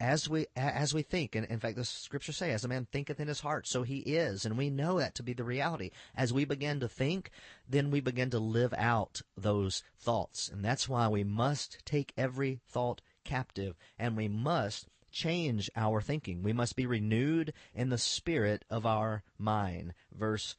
As 0.00 0.28
we 0.28 0.46
as 0.56 0.92
we 0.92 1.02
think 1.02 1.34
and 1.34 1.46
in 1.46 1.60
fact 1.60 1.76
the 1.76 1.84
scriptures 1.84 2.36
say 2.36 2.50
as 2.50 2.64
a 2.64 2.68
man 2.68 2.86
thinketh 2.90 3.20
in 3.20 3.28
his 3.28 3.40
heart 3.40 3.66
so 3.66 3.82
he 3.82 4.00
is. 4.00 4.44
And 4.44 4.58
we 4.58 4.68
know 4.68 4.98
that 4.98 5.14
to 5.16 5.22
be 5.22 5.32
the 5.32 5.44
reality. 5.44 5.90
As 6.14 6.32
we 6.32 6.44
begin 6.44 6.80
to 6.80 6.88
think 6.88 7.30
then 7.68 7.90
we 7.90 8.00
begin 8.00 8.30
to 8.30 8.38
live 8.38 8.74
out 8.76 9.22
those 9.36 9.82
thoughts. 9.96 10.48
And 10.48 10.64
that's 10.64 10.88
why 10.88 11.08
we 11.08 11.24
must 11.24 11.84
take 11.86 12.12
every 12.16 12.60
thought 12.66 13.00
captive 13.24 13.76
and 13.98 14.16
we 14.16 14.28
must 14.28 14.88
change 15.10 15.70
our 15.76 16.00
thinking. 16.02 16.42
We 16.42 16.52
must 16.52 16.76
be 16.76 16.86
renewed 16.86 17.54
in 17.72 17.88
the 17.88 17.98
spirit 17.98 18.64
of 18.68 18.84
our 18.84 19.22
mind. 19.38 19.94
Verse 20.12 20.56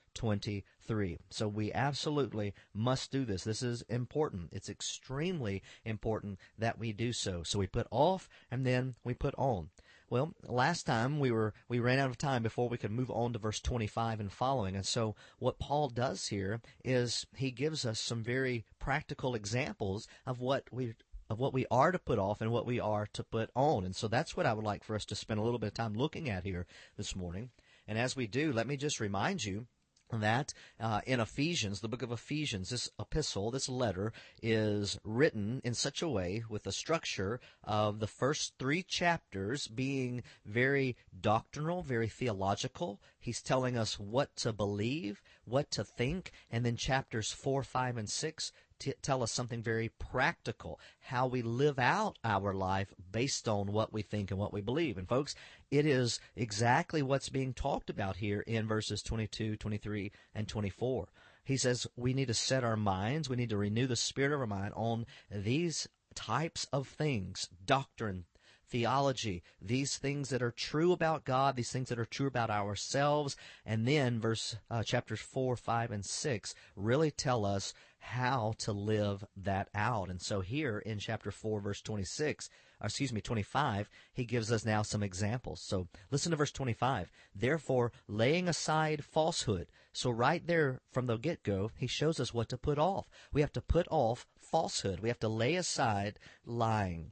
23. 0.86 1.18
So 1.30 1.48
we 1.48 1.74
absolutely 1.74 2.54
must 2.74 3.12
do 3.12 3.26
this. 3.26 3.44
This 3.44 3.64
is 3.64 3.82
important. 3.84 4.50
It's 4.52 4.70
extremely 4.70 5.64
important 5.84 6.40
that 6.58 6.78
we 6.78 6.92
do 6.94 7.12
so. 7.12 7.44
So 7.44 7.60
we 7.60 7.68
put 7.68 7.88
off 7.92 8.30
and 8.52 8.66
then 8.66 8.96
we 9.04 9.14
put 9.14 9.34
on. 9.38 9.70
Well, 10.10 10.36
last 10.48 10.86
time 10.86 11.20
we 11.20 11.32
were 11.32 11.54
we 11.68 11.80
ran 11.80 11.98
out 11.98 12.12
of 12.12 12.18
time 12.20 12.44
before 12.44 12.70
we 12.70 12.78
could 12.78 12.92
move 12.92 13.10
on 13.10 13.34
to 13.34 13.40
verse 13.40 13.60
25 13.60 14.20
and 14.20 14.32
following. 14.32 14.76
And 14.76 14.86
so 14.86 15.16
what 15.40 15.58
Paul 15.58 15.90
does 15.90 16.28
here 16.28 16.62
is 16.84 17.26
he 17.36 17.50
gives 17.50 17.86
us 17.86 18.00
some 18.00 18.24
very 18.24 18.66
practical 18.78 19.34
examples 19.34 20.08
of 20.28 20.40
what 20.40 20.66
we 20.72 20.94
of 21.28 21.40
what 21.40 21.54
we 21.54 21.66
are 21.72 21.92
to 21.92 21.98
put 21.98 22.20
off 22.20 22.40
and 22.40 22.52
what 22.52 22.68
we 22.68 22.80
are 22.80 23.08
to 23.14 23.24
put 23.24 23.50
on. 23.56 23.84
And 23.84 23.96
so 23.96 24.08
that's 24.08 24.38
what 24.38 24.46
I 24.46 24.54
would 24.54 24.64
like 24.64 24.84
for 24.84 24.96
us 24.96 25.06
to 25.06 25.16
spend 25.16 25.40
a 25.40 25.44
little 25.44 25.58
bit 25.58 25.70
of 25.70 25.74
time 25.74 25.96
looking 25.96 26.30
at 26.30 26.44
here 26.44 26.68
this 26.98 27.16
morning. 27.16 27.50
And 27.88 27.98
as 27.98 28.16
we 28.16 28.28
do, 28.28 28.54
let 28.54 28.68
me 28.68 28.78
just 28.78 29.00
remind 29.00 29.44
you 29.44 29.66
that 30.12 30.54
uh, 30.80 31.02
in 31.06 31.20
Ephesians, 31.20 31.82
the 31.82 31.88
book 31.88 32.02
of 32.02 32.12
Ephesians, 32.12 32.70
this 32.70 32.90
epistle, 33.00 33.52
this 33.52 33.68
letter 33.68 34.14
is 34.42 35.00
written 35.04 35.62
in 35.64 35.74
such 35.74 36.02
a 36.02 36.08
way 36.08 36.44
with 36.50 36.64
the 36.64 36.72
structure 36.72 37.40
of 37.64 38.00
the 38.00 38.08
first 38.08 38.54
three 38.60 38.84
chapters 38.84 39.68
being 39.68 40.24
very 40.46 40.96
doctrinal, 41.20 41.82
very 41.82 42.08
theological. 42.08 43.00
He's 43.20 43.42
telling 43.42 43.78
us 43.78 44.00
what 44.00 44.36
to 44.38 44.54
believe, 44.54 45.22
what 45.44 45.72
to 45.72 45.84
think, 45.84 46.32
and 46.52 46.66
then 46.66 46.78
chapters 46.78 47.32
four, 47.32 47.64
five, 47.64 47.98
and 47.98 48.10
six 48.10 48.52
tell 49.02 49.24
us 49.24 49.32
something 49.32 49.62
very 49.62 49.90
practical, 49.90 50.80
how 51.00 51.28
we 51.28 51.42
live 51.42 51.80
out 51.80 52.18
our 52.24 52.54
life 52.54 52.94
based 53.12 53.48
on 53.48 53.72
what 53.72 53.94
we 53.94 54.02
think 54.02 54.32
and 54.32 54.40
what 54.40 54.54
we 54.54 54.62
believe. 54.62 54.98
And 54.98 55.08
folks, 55.08 55.36
it 55.72 55.86
is 55.86 56.20
exactly 56.36 57.02
what's 57.02 57.30
being 57.30 57.54
talked 57.54 57.90
about 57.90 58.18
here 58.18 58.42
in 58.42 58.68
verses 58.68 59.02
22, 59.02 59.58
23, 59.58 60.12
and 60.34 60.48
24. 60.48 61.08
He 61.44 61.58
says 61.58 61.88
we 61.96 62.14
need 62.14 62.28
to 62.28 62.34
set 62.34 62.64
our 62.64 62.78
minds, 62.78 63.30
we 63.30 63.36
need 63.36 63.52
to 63.52 63.58
renew 63.58 63.88
the 63.88 63.96
spirit 63.96 64.34
of 64.34 64.40
our 64.40 64.48
mind 64.48 64.74
on 64.76 65.06
these 65.30 65.88
types 66.16 66.66
of 66.74 66.88
things, 66.88 67.50
doctrine, 67.66 68.26
theology, 68.68 69.44
these 69.62 69.98
things 69.98 70.30
that 70.30 70.42
are 70.42 70.52
true 70.52 70.92
about 70.92 71.24
God, 71.24 71.56
these 71.56 71.72
things 71.72 71.90
that 71.90 72.00
are 72.00 72.06
true 72.06 72.28
about 72.28 72.50
ourselves, 72.50 73.36
and 73.66 73.88
then 73.88 74.20
verse 74.20 74.58
uh, 74.72 74.84
chapters 74.84 75.20
four, 75.20 75.56
five, 75.56 75.92
and 75.92 76.04
six 76.04 76.56
really 76.76 77.12
tell 77.12 77.46
us 77.46 77.74
how 78.06 78.54
to 78.60 78.72
live 78.72 79.26
that 79.36 79.68
out. 79.74 80.10
And 80.10 80.22
so 80.22 80.42
here 80.42 80.80
in 80.80 81.00
chapter 81.00 81.32
4, 81.32 81.60
verse 81.60 81.82
26, 81.82 82.50
or 82.80 82.86
excuse 82.86 83.12
me, 83.12 83.20
25, 83.20 83.90
he 84.14 84.26
gives 84.26 84.52
us 84.52 84.64
now 84.64 84.84
some 84.84 85.02
examples. 85.02 85.62
So 85.62 85.88
listen 86.12 86.30
to 86.30 86.38
verse 86.38 86.52
25. 86.52 87.12
Therefore, 87.36 87.92
laying 88.08 88.48
aside 88.48 89.04
falsehood. 89.04 89.68
So 89.92 90.12
right 90.12 90.46
there 90.46 90.82
from 90.92 91.08
the 91.08 91.18
get-go, 91.18 91.72
he 91.76 91.88
shows 91.88 92.20
us 92.20 92.34
what 92.34 92.50
to 92.50 92.58
put 92.58 92.78
off. 92.78 93.10
We 93.34 93.42
have 93.42 93.54
to 93.54 93.62
put 93.62 93.88
off 93.90 94.28
falsehood. 94.38 95.00
We 95.00 95.10
have 95.10 95.20
to 95.20 95.28
lay 95.28 95.56
aside 95.56 96.20
lying 96.46 97.12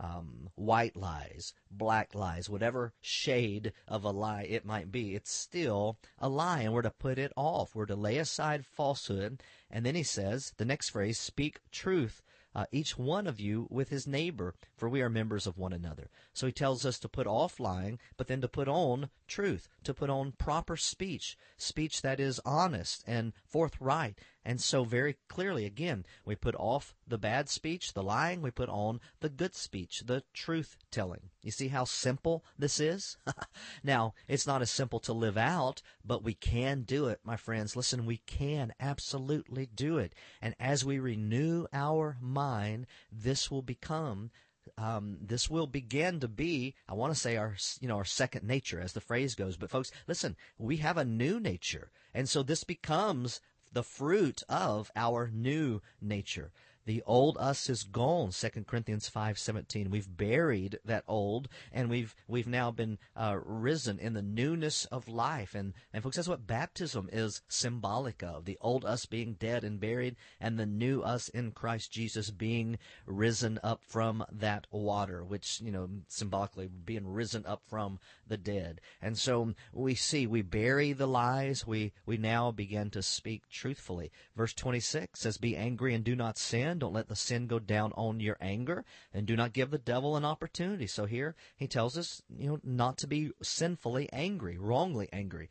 um, 0.00 0.50
white 0.56 0.96
lies, 0.96 1.54
black 1.70 2.14
lies, 2.14 2.50
whatever 2.50 2.92
shade 3.00 3.72
of 3.86 4.04
a 4.04 4.10
lie 4.10 4.42
it 4.42 4.64
might 4.64 4.90
be, 4.90 5.14
it's 5.14 5.32
still 5.32 5.98
a 6.18 6.28
lie, 6.28 6.60
and 6.60 6.72
we're 6.72 6.82
to 6.82 6.90
put 6.90 7.18
it 7.18 7.32
off. 7.36 7.74
We're 7.74 7.86
to 7.86 7.96
lay 7.96 8.18
aside 8.18 8.66
falsehood. 8.66 9.42
And 9.70 9.86
then 9.86 9.94
he 9.94 10.02
says, 10.02 10.52
the 10.56 10.64
next 10.64 10.90
phrase, 10.90 11.18
speak 11.18 11.60
truth 11.70 12.22
uh, 12.54 12.66
each 12.70 12.96
one 12.96 13.26
of 13.26 13.40
you 13.40 13.66
with 13.68 13.88
his 13.88 14.06
neighbor, 14.06 14.54
for 14.76 14.88
we 14.88 15.02
are 15.02 15.10
members 15.10 15.46
of 15.46 15.58
one 15.58 15.72
another. 15.72 16.08
So 16.32 16.46
he 16.46 16.52
tells 16.52 16.86
us 16.86 16.98
to 17.00 17.08
put 17.08 17.26
off 17.26 17.58
lying, 17.58 17.98
but 18.16 18.28
then 18.28 18.40
to 18.42 18.48
put 18.48 18.68
on 18.68 19.10
truth, 19.26 19.68
to 19.82 19.92
put 19.92 20.08
on 20.08 20.32
proper 20.32 20.76
speech, 20.76 21.36
speech 21.56 22.02
that 22.02 22.20
is 22.20 22.40
honest 22.44 23.02
and 23.06 23.32
forthright. 23.44 24.20
And 24.44 24.60
so 24.60 24.84
very 24.84 25.16
clearly, 25.28 25.64
again, 25.64 26.04
we 26.24 26.34
put 26.34 26.54
off 26.56 26.94
the 27.06 27.16
bad 27.16 27.48
speech, 27.48 27.94
the 27.94 28.02
lying, 28.02 28.42
we 28.42 28.50
put 28.50 28.68
on 28.68 29.00
the 29.20 29.30
good 29.30 29.54
speech, 29.54 30.02
the 30.04 30.22
truth 30.34 30.76
telling. 30.90 31.30
You 31.42 31.50
see 31.50 31.68
how 31.68 31.84
simple 31.84 32.44
this 32.58 32.78
is? 32.78 33.16
now, 33.82 34.12
it's 34.28 34.46
not 34.46 34.60
as 34.60 34.70
simple 34.70 35.00
to 35.00 35.12
live 35.14 35.38
out, 35.38 35.80
but 36.04 36.22
we 36.22 36.34
can 36.34 36.82
do 36.82 37.06
it, 37.06 37.20
my 37.24 37.36
friends. 37.36 37.74
Listen, 37.74 38.04
we 38.04 38.18
can 38.18 38.74
absolutely 38.78 39.66
do 39.66 39.96
it. 39.96 40.14
And 40.42 40.54
as 40.60 40.84
we 40.84 40.98
renew 40.98 41.66
our 41.72 42.18
mind, 42.20 42.86
this 43.10 43.50
will 43.50 43.62
become 43.62 44.30
um, 44.78 45.18
this 45.20 45.50
will 45.50 45.66
begin 45.66 46.20
to 46.20 46.28
be, 46.28 46.74
I 46.88 46.94
want 46.94 47.12
to 47.12 47.20
say 47.20 47.36
our, 47.36 47.54
you 47.80 47.88
know, 47.88 47.98
our 47.98 48.04
second 48.04 48.46
nature, 48.46 48.80
as 48.80 48.94
the 48.94 49.00
phrase 49.00 49.34
goes. 49.34 49.58
But 49.58 49.70
folks, 49.70 49.92
listen, 50.06 50.36
we 50.58 50.78
have 50.78 50.96
a 50.96 51.04
new 51.04 51.38
nature, 51.38 51.90
and 52.14 52.28
so 52.28 52.42
this 52.42 52.64
becomes 52.64 53.40
the 53.74 53.82
fruit 53.82 54.42
of 54.48 54.90
our 54.96 55.28
new 55.28 55.82
nature. 56.00 56.52
The 56.86 57.02
old 57.06 57.38
us 57.38 57.70
is 57.70 57.82
gone. 57.82 58.30
2 58.30 58.66
Corinthians 58.66 59.08
5:17. 59.08 59.88
We've 59.88 60.16
buried 60.16 60.78
that 60.84 61.04
old 61.08 61.48
and 61.72 61.88
we've 61.88 62.14
we've 62.28 62.46
now 62.46 62.70
been 62.70 62.98
uh, 63.16 63.38
risen 63.42 63.98
in 63.98 64.12
the 64.12 64.22
newness 64.22 64.84
of 64.86 65.08
life. 65.08 65.54
And 65.54 65.72
and 65.92 66.02
folks, 66.02 66.16
that's 66.16 66.28
what 66.28 66.46
baptism 66.46 67.08
is 67.10 67.40
symbolic 67.48 68.22
of. 68.22 68.44
The 68.44 68.58
old 68.60 68.84
us 68.84 69.06
being 69.06 69.34
dead 69.34 69.64
and 69.64 69.80
buried 69.80 70.16
and 70.40 70.58
the 70.58 70.66
new 70.66 71.00
us 71.00 71.28
in 71.28 71.52
Christ 71.52 71.90
Jesus 71.90 72.30
being 72.30 72.78
risen 73.06 73.58
up 73.62 73.82
from 73.82 74.24
that 74.30 74.66
water, 74.70 75.24
which, 75.24 75.60
you 75.62 75.72
know, 75.72 75.88
symbolically 76.08 76.68
being 76.68 77.06
risen 77.06 77.46
up 77.46 77.62
from 77.66 77.98
the 78.26 78.36
dead. 78.36 78.80
And 79.00 79.16
so 79.16 79.54
we 79.72 79.94
see 79.94 80.26
we 80.26 80.42
bury 80.42 80.92
the 80.92 81.08
lies, 81.08 81.66
we 81.66 81.92
we 82.04 82.18
now 82.18 82.50
begin 82.50 82.90
to 82.90 83.02
speak 83.02 83.48
truthfully. 83.48 84.12
Verse 84.36 84.52
26 84.52 85.20
says 85.20 85.38
be 85.38 85.56
angry 85.56 85.94
and 85.94 86.04
do 86.04 86.14
not 86.14 86.36
sin 86.36 86.73
sin. 86.74 86.78
Don't 86.80 86.92
let 86.92 87.08
the 87.08 87.16
sin 87.16 87.46
go 87.46 87.58
down 87.58 87.92
on 87.94 88.20
your 88.20 88.36
anger, 88.40 88.84
and 89.12 89.26
do 89.26 89.36
not 89.36 89.52
give 89.52 89.70
the 89.70 89.78
devil 89.78 90.16
an 90.16 90.24
opportunity. 90.24 90.86
So 90.86 91.06
here 91.06 91.34
he 91.56 91.66
tells 91.66 91.96
us, 91.96 92.22
you 92.36 92.48
know, 92.48 92.58
not 92.62 92.98
to 92.98 93.06
be 93.06 93.30
sinfully 93.42 94.08
angry, 94.12 94.58
wrongly 94.58 95.08
angry. 95.12 95.48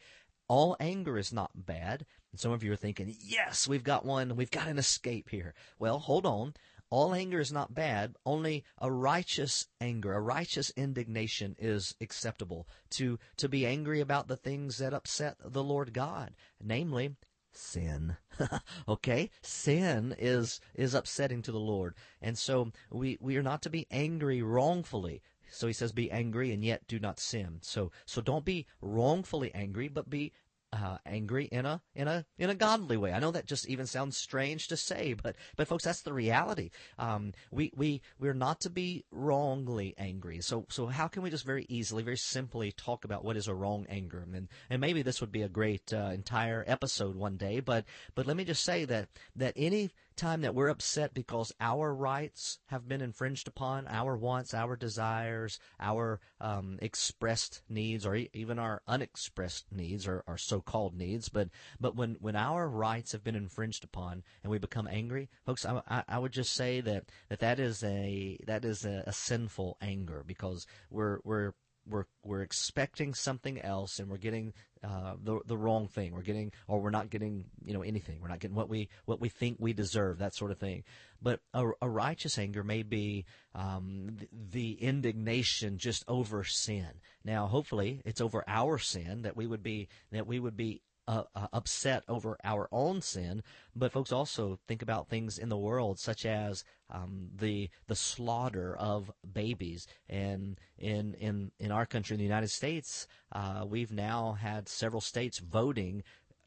All 0.48 0.76
anger 0.80 1.18
is 1.18 1.32
not 1.32 1.52
bad. 1.66 2.06
And 2.32 2.40
some 2.40 2.52
of 2.52 2.64
you 2.64 2.74
are 2.74 2.78
thinking, 2.78 3.16
yes, 3.20 3.68
we've 3.68 3.84
got 3.84 4.06
one, 4.06 4.36
we've 4.36 4.52
got 4.52 4.68
an 4.68 4.78
escape 4.78 5.30
here. 5.30 5.54
Well, 5.80 6.00
hold 6.00 6.26
on. 6.26 6.54
All 6.90 7.16
anger 7.16 7.40
is 7.40 7.52
not 7.52 7.74
bad. 7.74 8.16
Only 8.24 8.64
a 8.78 8.92
righteous 8.92 9.68
anger, 9.82 10.14
a 10.14 10.22
righteous 10.22 10.72
indignation 10.76 11.56
is 11.58 11.96
acceptable. 12.00 12.68
To, 12.92 13.18
to 13.38 13.50
be 13.50 13.66
angry 13.66 14.00
about 14.00 14.28
the 14.28 14.38
things 14.38 14.78
that 14.78 14.94
upset 14.94 15.38
the 15.44 15.64
Lord 15.64 15.94
God, 15.94 16.36
namely 16.62 17.16
sin. 17.56 18.18
okay? 18.88 19.30
Sin 19.42 20.16
is 20.18 20.60
is 20.74 20.94
upsetting 20.94 21.42
to 21.44 21.52
the 21.52 21.60
Lord. 21.60 21.96
And 22.22 22.38
so 22.38 22.72
we 22.90 23.18
we 23.20 23.38
are 23.38 23.44
not 23.44 23.62
to 23.64 23.70
be 23.70 23.88
angry 23.92 24.42
wrongfully. 24.42 25.22
So 25.50 25.68
he 25.68 25.74
says 25.74 25.92
be 25.92 26.10
angry 26.10 26.52
and 26.52 26.64
yet 26.64 26.88
do 26.88 27.00
not 27.00 27.20
sin. 27.20 27.60
So 27.62 27.92
so 28.06 28.22
don't 28.22 28.46
be 28.46 28.66
wrongfully 28.82 29.54
angry, 29.54 29.88
but 29.88 30.10
be 30.10 30.34
uh, 30.74 30.98
angry 31.06 31.46
in 31.46 31.66
a 31.66 31.82
in 31.96 32.08
a 32.08 32.26
in 32.38 32.50
a 32.50 32.56
godly 32.56 32.98
way. 32.98 33.14
I 33.14 33.20
know 33.20 33.32
that 33.32 33.46
just 33.46 33.68
even 33.70 33.86
sounds 33.86 34.18
strange 34.18 34.68
to 34.70 34.78
say, 34.78 35.14
but 35.14 35.36
but 35.56 35.68
folks, 35.68 35.84
that's 35.84 36.02
the 36.02 36.14
reality. 36.14 36.72
Um, 36.98 37.34
we 37.52 37.72
we 37.76 38.02
we're 38.20 38.34
not 38.34 38.60
to 38.62 38.70
be 38.70 39.06
wrongly 39.12 39.94
angry. 39.98 40.42
So 40.42 40.66
so 40.70 40.88
how 40.88 41.08
can 41.08 41.22
we 41.22 41.30
just 41.30 41.46
very 41.46 41.66
easily, 41.70 42.02
very 42.02 42.18
simply 42.18 42.72
talk 42.72 43.06
about 43.06 43.24
what 43.24 43.38
is 43.38 43.48
a 43.48 43.54
wrong 43.54 43.86
anger? 43.88 44.26
And 44.34 44.48
and 44.70 44.82
maybe 44.82 45.04
this 45.04 45.22
would 45.22 45.32
be 45.32 45.44
a 45.44 45.50
great 45.50 45.94
uh, 45.94 46.12
entire 46.14 46.64
episode 46.66 47.16
one 47.16 47.38
day. 47.38 47.60
But 47.60 47.86
but 48.16 48.26
let 48.26 48.36
me 48.36 48.44
just 48.44 48.64
say 48.64 48.86
that 48.86 49.10
that 49.36 49.54
any 49.56 49.92
time 50.16 50.42
that 50.42 50.56
we're 50.56 50.70
upset 50.70 51.14
because 51.14 51.54
our 51.60 51.94
rights 51.94 52.60
have 52.68 52.88
been 52.88 53.02
infringed 53.02 53.48
upon, 53.48 53.88
our 53.88 54.16
wants, 54.16 54.54
our 54.54 54.76
desires, 54.76 55.60
our 55.80 56.20
um, 56.40 56.78
expressed 56.82 57.62
needs, 57.70 58.06
or 58.06 58.16
e- 58.16 58.30
even 58.34 58.60
our 58.60 58.82
unexpressed 58.88 59.66
needs, 59.72 60.08
or 60.08 60.24
our 60.28 60.38
so-called 60.38 60.96
needs. 60.96 61.30
But 61.30 61.50
but 61.80 61.96
when 61.96 62.16
when 62.20 62.36
our 62.36 62.68
rights 62.68 63.12
have 63.12 63.24
been 63.24 63.36
infringed 63.36 63.84
upon 63.84 64.24
and 64.44 64.52
we 64.52 64.58
become 64.58 64.88
angry, 64.88 65.30
folks, 65.46 65.66
I, 65.66 65.82
I, 65.88 66.04
I 66.08 66.20
would 66.20 66.32
just 66.32 66.54
say 66.54 66.82
that, 66.82 67.10
that 67.30 67.40
that 67.40 67.60
is 67.60 67.84
a 67.84 68.40
that 68.48 68.66
is 68.66 68.86
a, 68.86 69.04
a 69.08 69.14
sinful 69.14 69.78
anger 69.82 70.24
because 70.26 70.66
we're 70.90 71.20
we're 71.24 71.54
we're 71.86 72.06
we're 72.24 72.42
expecting 72.42 73.14
something 73.14 73.60
else 73.62 74.00
and 74.00 74.10
we're 74.10 74.18
getting 74.18 74.54
uh, 74.84 75.16
the 75.24 75.40
the 75.46 75.58
wrong 75.58 75.88
thing. 75.88 76.14
We're 76.14 76.22
getting 76.22 76.52
or 76.68 76.82
we're 76.82 76.90
not 76.90 77.10
getting 77.10 77.46
you 77.64 77.74
know 77.74 77.82
anything. 77.82 78.20
We're 78.22 78.28
not 78.28 78.40
getting 78.40 78.56
what 78.56 78.70
we 78.70 78.90
what 79.06 79.22
we 79.22 79.30
think 79.30 79.58
we 79.60 79.74
deserve. 79.74 80.20
That 80.20 80.36
sort 80.36 80.52
of 80.52 80.58
thing. 80.58 80.84
But 81.22 81.40
a, 81.54 81.70
a 81.82 81.90
righteous 81.90 82.38
anger 82.38 82.64
may 82.64 82.84
be 82.84 83.26
um, 83.56 84.18
the, 84.20 84.28
the 84.52 84.72
indignation 84.74 85.78
just 85.78 86.04
over 86.08 86.44
sin. 86.44 86.90
Now, 87.24 87.48
hopefully, 87.48 88.02
it's 88.04 88.20
over 88.20 88.44
our 88.48 88.78
sin 88.78 89.22
that 89.22 89.38
we 89.38 89.48
would 89.48 89.64
be 89.64 89.88
that 90.12 90.28
we 90.28 90.40
would 90.40 90.58
be 90.58 90.82
uh, 91.08 91.24
uh, 91.36 91.48
upset 91.52 92.04
over 92.08 92.38
our 92.44 92.68
own 92.72 93.02
sin, 93.02 93.44
but 93.76 93.92
folks 93.92 94.12
also 94.12 94.60
think 94.68 94.82
about 94.82 95.10
things 95.10 95.38
in 95.38 95.50
the 95.50 95.58
world, 95.58 96.00
such 96.00 96.26
as 96.26 96.64
um, 96.90 97.30
the 97.36 97.70
the 97.88 97.96
slaughter 97.96 98.76
of 98.76 99.12
babies. 99.34 99.88
And 100.10 100.60
in 100.78 101.14
in 101.16 101.52
in 101.60 101.72
our 101.72 101.86
country, 101.86 102.14
in 102.14 102.20
the 102.20 102.26
United 102.26 102.50
States, 102.50 103.08
uh, 103.32 103.66
we've 103.68 103.92
now 103.92 104.34
had 104.34 104.70
several 104.70 105.02
states 105.02 105.40
voting 105.40 106.04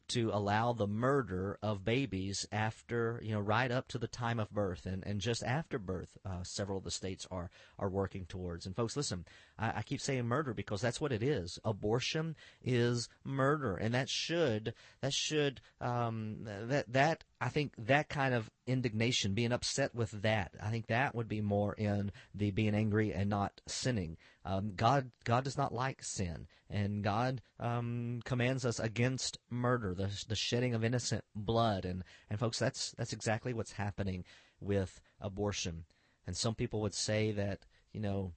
to 0.09 0.31
allow 0.33 0.73
the 0.73 0.87
murder 0.87 1.57
of 1.61 1.83
babies 1.83 2.47
after, 2.51 3.19
you 3.23 3.33
know, 3.33 3.39
right 3.39 3.71
up 3.71 3.87
to 3.89 3.97
the 3.97 4.07
time 4.07 4.39
of 4.39 4.49
birth 4.51 4.85
and, 4.85 5.03
and 5.05 5.19
just 5.19 5.43
after 5.43 5.77
birth, 5.77 6.17
uh, 6.25 6.43
several 6.43 6.77
of 6.77 6.83
the 6.83 6.91
states 6.91 7.27
are, 7.29 7.49
are 7.77 7.89
working 7.89 8.25
towards. 8.25 8.65
And 8.65 8.75
folks, 8.75 8.95
listen, 8.95 9.25
I, 9.57 9.73
I 9.77 9.81
keep 9.81 10.01
saying 10.01 10.25
murder 10.25 10.53
because 10.53 10.81
that's 10.81 11.01
what 11.01 11.11
it 11.11 11.21
is. 11.21 11.59
Abortion 11.65 12.35
is 12.63 13.09
murder. 13.23 13.75
And 13.75 13.93
that 13.93 14.09
should, 14.09 14.73
that 15.01 15.13
should, 15.13 15.61
um, 15.81 16.37
that, 16.43 16.91
that 16.91 17.23
I 17.39 17.49
think 17.49 17.73
that 17.77 18.09
kind 18.09 18.33
of 18.33 18.49
indignation, 18.65 19.35
being 19.35 19.51
upset 19.51 19.93
with 19.93 20.09
that, 20.23 20.51
I 20.61 20.71
think 20.71 20.87
that 20.87 21.13
would 21.13 21.27
be 21.27 21.41
more 21.41 21.73
in 21.73 22.11
the 22.33 22.49
being 22.49 22.73
angry 22.73 23.13
and 23.13 23.29
not 23.29 23.61
sinning. 23.67 24.17
Um, 24.43 24.73
God, 24.75 25.11
God 25.23 25.43
does 25.43 25.57
not 25.57 25.73
like 25.73 26.03
sin, 26.03 26.47
and 26.69 27.03
God 27.03 27.41
um, 27.59 28.21
commands 28.25 28.65
us 28.65 28.79
against 28.79 29.37
murder, 29.51 29.93
the, 29.93 30.09
the 30.27 30.35
shedding 30.35 30.73
of 30.73 30.83
innocent 30.83 31.23
blood, 31.35 31.85
and 31.85 32.03
and 32.29 32.39
folks, 32.39 32.57
that's 32.57 32.91
that's 32.97 33.13
exactly 33.13 33.53
what's 33.53 33.73
happening 33.73 34.25
with 34.59 34.99
abortion. 35.21 35.85
And 36.25 36.35
some 36.35 36.55
people 36.55 36.81
would 36.81 36.95
say 36.95 37.31
that 37.33 37.59
you 37.93 38.01
know, 38.01 38.33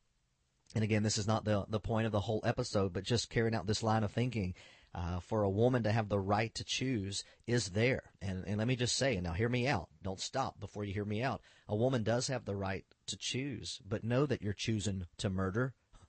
and 0.74 0.84
again, 0.84 1.02
this 1.02 1.16
is 1.16 1.26
not 1.26 1.46
the 1.46 1.64
the 1.68 1.80
point 1.80 2.04
of 2.04 2.12
the 2.12 2.20
whole 2.20 2.42
episode, 2.44 2.92
but 2.92 3.04
just 3.04 3.30
carrying 3.30 3.54
out 3.54 3.66
this 3.66 3.82
line 3.82 4.04
of 4.04 4.12
thinking 4.12 4.54
uh, 4.94 5.20
for 5.20 5.42
a 5.42 5.50
woman 5.50 5.82
to 5.84 5.92
have 5.92 6.08
the 6.08 6.18
right 6.18 6.54
to 6.54 6.64
choose 6.64 7.24
is 7.46 7.70
there. 7.70 8.02
And, 8.20 8.44
and 8.46 8.58
let 8.58 8.66
me 8.66 8.76
just 8.76 8.96
say, 8.96 9.14
and 9.14 9.24
now 9.24 9.32
hear 9.32 9.48
me 9.48 9.68
out. 9.68 9.88
Don't 10.02 10.20
stop 10.20 10.58
before 10.58 10.84
you 10.84 10.92
hear 10.92 11.04
me 11.04 11.22
out. 11.22 11.42
A 11.68 11.76
woman 11.76 12.02
does 12.02 12.26
have 12.26 12.44
the 12.44 12.56
right 12.56 12.84
to 13.06 13.16
choose, 13.16 13.80
but 13.86 14.04
know 14.04 14.26
that 14.26 14.42
you're 14.42 14.52
choosing 14.52 15.06
to 15.18 15.30
murder. 15.30 15.74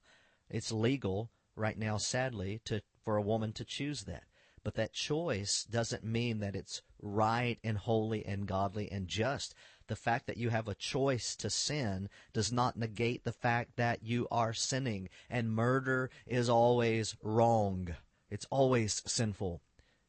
It's 0.53 0.69
legal 0.69 1.31
right 1.55 1.77
now, 1.77 1.95
sadly, 1.95 2.59
to 2.65 2.81
for 3.05 3.15
a 3.15 3.21
woman 3.21 3.53
to 3.53 3.63
choose 3.63 4.03
that. 4.03 4.23
But 4.63 4.75
that 4.75 4.93
choice 4.93 5.63
doesn't 5.63 6.03
mean 6.03 6.39
that 6.39 6.57
it's 6.57 6.81
right 7.01 7.57
and 7.63 7.77
holy 7.77 8.25
and 8.25 8.45
godly 8.45 8.91
and 8.91 9.07
just. 9.07 9.55
The 9.87 9.95
fact 9.95 10.27
that 10.27 10.37
you 10.37 10.49
have 10.49 10.67
a 10.67 10.75
choice 10.75 11.35
to 11.37 11.49
sin 11.49 12.09
does 12.33 12.51
not 12.51 12.77
negate 12.77 13.23
the 13.23 13.31
fact 13.31 13.77
that 13.77 14.03
you 14.03 14.27
are 14.29 14.53
sinning, 14.53 15.09
and 15.29 15.51
murder 15.51 16.11
is 16.27 16.49
always 16.49 17.15
wrong. 17.23 17.95
It's 18.31 18.47
always 18.49 19.03
sinful. 19.05 19.61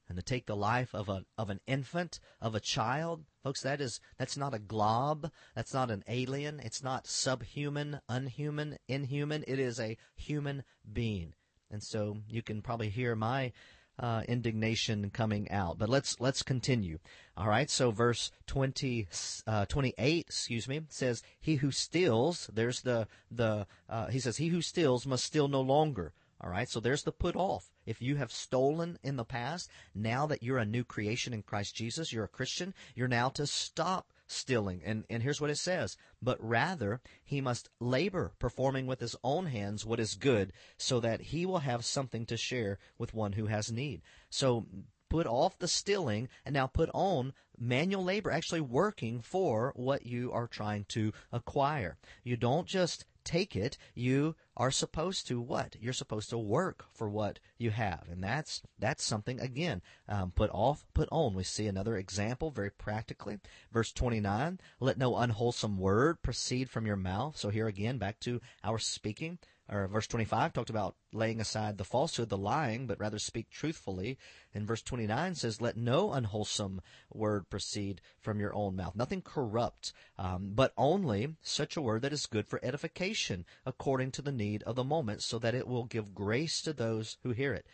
And 0.08 0.16
to 0.16 0.22
take 0.22 0.46
the 0.46 0.56
life 0.56 0.94
of 0.94 1.08
a 1.08 1.24
of 1.36 1.50
an 1.50 1.60
infant, 1.66 2.20
of 2.40 2.54
a 2.54 2.60
child, 2.60 3.24
folks, 3.42 3.62
that 3.62 3.80
is 3.80 4.00
that's 4.18 4.36
not 4.36 4.54
a 4.54 4.58
glob, 4.58 5.30
that's 5.54 5.74
not 5.74 5.90
an 5.90 6.04
alien, 6.06 6.60
it's 6.60 6.82
not 6.82 7.06
subhuman, 7.06 8.00
unhuman, 8.08 8.78
inhuman. 8.88 9.44
It 9.48 9.58
is 9.58 9.80
a 9.80 9.96
human 10.14 10.64
being. 10.90 11.34
And 11.70 11.82
so 11.82 12.18
you 12.28 12.42
can 12.42 12.62
probably 12.62 12.90
hear 12.90 13.16
my 13.16 13.52
uh, 13.98 14.22
indignation 14.28 15.10
coming 15.10 15.50
out. 15.50 15.78
But 15.78 15.88
let's 15.88 16.20
let's 16.20 16.42
continue. 16.42 16.98
All 17.36 17.48
right. 17.48 17.70
So 17.70 17.90
verse 17.90 18.30
20, 18.46 19.08
uh, 19.46 19.66
28, 19.66 20.26
excuse 20.26 20.68
me, 20.68 20.82
says, 20.88 21.22
"He 21.40 21.56
who 21.56 21.70
steals." 21.70 22.50
There's 22.52 22.82
the 22.82 23.08
the. 23.30 23.66
Uh, 23.88 24.08
he 24.08 24.20
says, 24.20 24.36
"He 24.36 24.48
who 24.48 24.62
steals 24.62 25.06
must 25.06 25.24
steal 25.24 25.48
no 25.48 25.60
longer." 25.60 26.12
All 26.42 26.50
right, 26.50 26.68
so 26.68 26.80
there's 26.80 27.04
the 27.04 27.12
put 27.12 27.36
off. 27.36 27.70
If 27.86 28.02
you 28.02 28.16
have 28.16 28.32
stolen 28.32 28.98
in 29.04 29.14
the 29.14 29.24
past, 29.24 29.70
now 29.94 30.26
that 30.26 30.42
you're 30.42 30.58
a 30.58 30.64
new 30.64 30.82
creation 30.82 31.32
in 31.32 31.42
Christ 31.42 31.76
Jesus, 31.76 32.12
you're 32.12 32.24
a 32.24 32.28
Christian, 32.28 32.74
you're 32.96 33.06
now 33.06 33.28
to 33.30 33.46
stop 33.46 34.12
stealing. 34.26 34.82
And, 34.84 35.04
and 35.08 35.22
here's 35.22 35.40
what 35.40 35.50
it 35.50 35.58
says. 35.58 35.96
But 36.20 36.38
rather, 36.40 37.00
he 37.22 37.40
must 37.40 37.70
labor, 37.78 38.32
performing 38.40 38.86
with 38.86 38.98
his 38.98 39.14
own 39.22 39.46
hands 39.46 39.86
what 39.86 40.00
is 40.00 40.14
good, 40.14 40.52
so 40.76 40.98
that 41.00 41.20
he 41.20 41.46
will 41.46 41.58
have 41.58 41.84
something 41.84 42.26
to 42.26 42.36
share 42.36 42.78
with 42.98 43.14
one 43.14 43.34
who 43.34 43.46
has 43.46 43.70
need. 43.70 44.02
So 44.28 44.66
put 45.12 45.26
off 45.26 45.58
the 45.58 45.68
stealing 45.68 46.26
and 46.42 46.54
now 46.54 46.66
put 46.66 46.88
on 46.94 47.34
manual 47.58 48.02
labor, 48.02 48.30
actually 48.30 48.62
working 48.62 49.20
for 49.20 49.70
what 49.76 50.06
you 50.06 50.32
are 50.32 50.46
trying 50.46 50.86
to 50.88 51.12
acquire. 51.30 51.98
You 52.24 52.38
don't 52.38 52.66
just 52.66 53.04
take 53.22 53.54
it, 53.54 53.76
you 53.94 54.34
are 54.56 54.70
supposed 54.70 55.26
to 55.26 55.38
what? 55.38 55.76
You're 55.78 55.92
supposed 55.92 56.30
to 56.30 56.38
work 56.38 56.86
for 56.94 57.10
what 57.10 57.40
you 57.58 57.70
have, 57.70 58.06
and 58.10 58.24
that's 58.24 58.62
that's 58.78 59.04
something 59.04 59.38
again. 59.38 59.82
Um, 60.08 60.30
put 60.30 60.50
off, 60.50 60.86
put 60.94 61.10
on. 61.12 61.34
We 61.34 61.44
see 61.44 61.66
another 61.66 61.98
example 61.98 62.50
very 62.50 62.70
practically. 62.70 63.38
Verse 63.70 63.92
29: 63.92 64.60
Let 64.80 64.96
no 64.96 65.18
unwholesome 65.18 65.76
word 65.76 66.22
proceed 66.22 66.70
from 66.70 66.86
your 66.86 66.96
mouth. 66.96 67.36
So 67.36 67.50
here 67.50 67.66
again, 67.66 67.98
back 67.98 68.18
to 68.20 68.40
our 68.64 68.78
speaking 68.78 69.38
or 69.72 69.88
verse 69.88 70.06
25 70.06 70.52
talked 70.52 70.70
about 70.70 70.96
laying 71.12 71.40
aside 71.40 71.78
the 71.78 71.84
falsehood, 71.84 72.28
the 72.28 72.36
lying, 72.36 72.86
but 72.86 73.00
rather 73.00 73.18
speak 73.18 73.48
truthfully. 73.50 74.18
And 74.54 74.66
verse 74.66 74.82
29 74.82 75.34
says, 75.34 75.60
let 75.60 75.76
no 75.76 76.12
unwholesome 76.12 76.82
word 77.12 77.48
proceed 77.48 78.02
from 78.20 78.38
your 78.38 78.54
own 78.54 78.76
mouth. 78.76 78.94
Nothing 78.94 79.22
corrupt, 79.22 79.92
um, 80.18 80.52
but 80.54 80.74
only 80.76 81.36
such 81.42 81.76
a 81.76 81.82
word 81.82 82.02
that 82.02 82.12
is 82.12 82.26
good 82.26 82.46
for 82.46 82.60
edification 82.62 83.46
according 83.64 84.10
to 84.12 84.22
the 84.22 84.32
need 84.32 84.62
of 84.64 84.76
the 84.76 84.84
moment 84.84 85.22
so 85.22 85.38
that 85.38 85.54
it 85.54 85.66
will 85.66 85.84
give 85.84 86.14
grace 86.14 86.60
to 86.62 86.74
those 86.74 87.16
who 87.22 87.30
hear 87.30 87.54
it. 87.54 87.66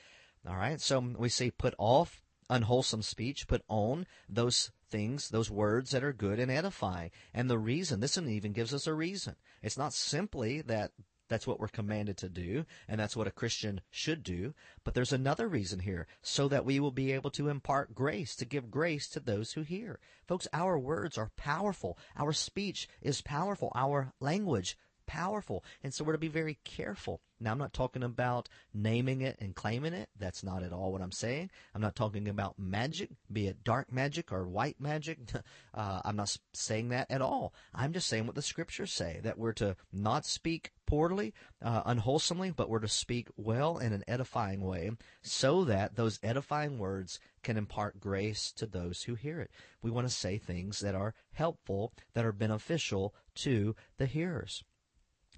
All 0.48 0.56
right. 0.56 0.80
So 0.80 1.00
we 1.00 1.28
say 1.28 1.50
put 1.50 1.74
off 1.78 2.22
unwholesome 2.48 3.02
speech, 3.02 3.48
put 3.48 3.62
on 3.68 4.06
those 4.28 4.70
things, 4.90 5.28
those 5.28 5.50
words 5.50 5.90
that 5.90 6.04
are 6.04 6.12
good 6.12 6.38
and 6.38 6.50
edifying. 6.50 7.10
And 7.34 7.50
the 7.50 7.58
reason, 7.58 8.00
this 8.00 8.16
one 8.16 8.28
even 8.28 8.52
gives 8.52 8.72
us 8.72 8.86
a 8.86 8.94
reason. 8.94 9.36
It's 9.62 9.76
not 9.76 9.92
simply 9.92 10.62
that 10.62 10.92
that's 11.28 11.46
what 11.46 11.60
we're 11.60 11.68
commanded 11.68 12.16
to 12.18 12.28
do, 12.28 12.64
and 12.88 12.98
that's 12.98 13.16
what 13.16 13.26
a 13.26 13.32
Christian 13.32 13.80
should 13.90 14.22
do. 14.22 14.54
But 14.84 14.94
there's 14.94 15.12
another 15.12 15.48
reason 15.48 15.80
here, 15.80 16.06
so 16.22 16.48
that 16.48 16.64
we 16.64 16.80
will 16.80 16.90
be 16.90 17.12
able 17.12 17.30
to 17.32 17.48
impart 17.48 17.94
grace, 17.94 18.34
to 18.36 18.44
give 18.44 18.70
grace 18.70 19.08
to 19.10 19.20
those 19.20 19.52
who 19.52 19.62
hear. 19.62 20.00
Folks, 20.26 20.48
our 20.52 20.78
words 20.78 21.16
are 21.18 21.30
powerful. 21.36 21.98
Our 22.16 22.32
speech 22.32 22.88
is 23.00 23.20
powerful. 23.20 23.72
Our 23.74 24.12
language 24.20 24.76
powerful. 25.08 25.64
And 25.82 25.92
so 25.92 26.04
we're 26.04 26.12
to 26.12 26.18
be 26.18 26.28
very 26.28 26.58
careful. 26.62 27.20
Now, 27.40 27.52
I'm 27.52 27.58
not 27.58 27.72
talking 27.72 28.02
about 28.02 28.48
naming 28.74 29.22
it 29.22 29.36
and 29.40 29.54
claiming 29.54 29.94
it. 29.94 30.08
That's 30.18 30.44
not 30.44 30.62
at 30.62 30.72
all 30.72 30.92
what 30.92 31.00
I'm 31.00 31.12
saying. 31.12 31.50
I'm 31.74 31.80
not 31.80 31.96
talking 31.96 32.28
about 32.28 32.58
magic, 32.58 33.10
be 33.32 33.46
it 33.46 33.64
dark 33.64 33.90
magic 33.90 34.30
or 34.30 34.46
white 34.46 34.80
magic. 34.80 35.18
Uh, 35.74 36.00
I'm 36.04 36.16
not 36.16 36.36
saying 36.52 36.88
that 36.88 37.08
at 37.08 37.22
all. 37.22 37.54
I'm 37.72 37.92
just 37.92 38.08
saying 38.08 38.26
what 38.26 38.34
the 38.34 38.42
scriptures 38.42 38.92
say 38.92 39.20
that 39.22 39.38
we're 39.38 39.52
to 39.54 39.76
not 39.92 40.26
speak 40.26 40.72
poorly, 40.86 41.34
uh, 41.62 41.82
unwholesomely, 41.86 42.50
but 42.50 42.68
we're 42.68 42.80
to 42.80 42.88
speak 42.88 43.28
well 43.36 43.78
in 43.78 43.92
an 43.92 44.02
edifying 44.08 44.60
way 44.60 44.90
so 45.22 45.64
that 45.64 45.94
those 45.94 46.18
edifying 46.22 46.78
words 46.78 47.20
can 47.44 47.56
impart 47.56 48.00
grace 48.00 48.50
to 48.52 48.66
those 48.66 49.04
who 49.04 49.14
hear 49.14 49.40
it. 49.40 49.50
We 49.82 49.90
want 49.90 50.08
to 50.08 50.12
say 50.12 50.36
things 50.36 50.80
that 50.80 50.96
are 50.96 51.14
helpful, 51.32 51.92
that 52.14 52.24
are 52.24 52.32
beneficial 52.32 53.14
to 53.36 53.76
the 53.98 54.06
hearers. 54.06 54.64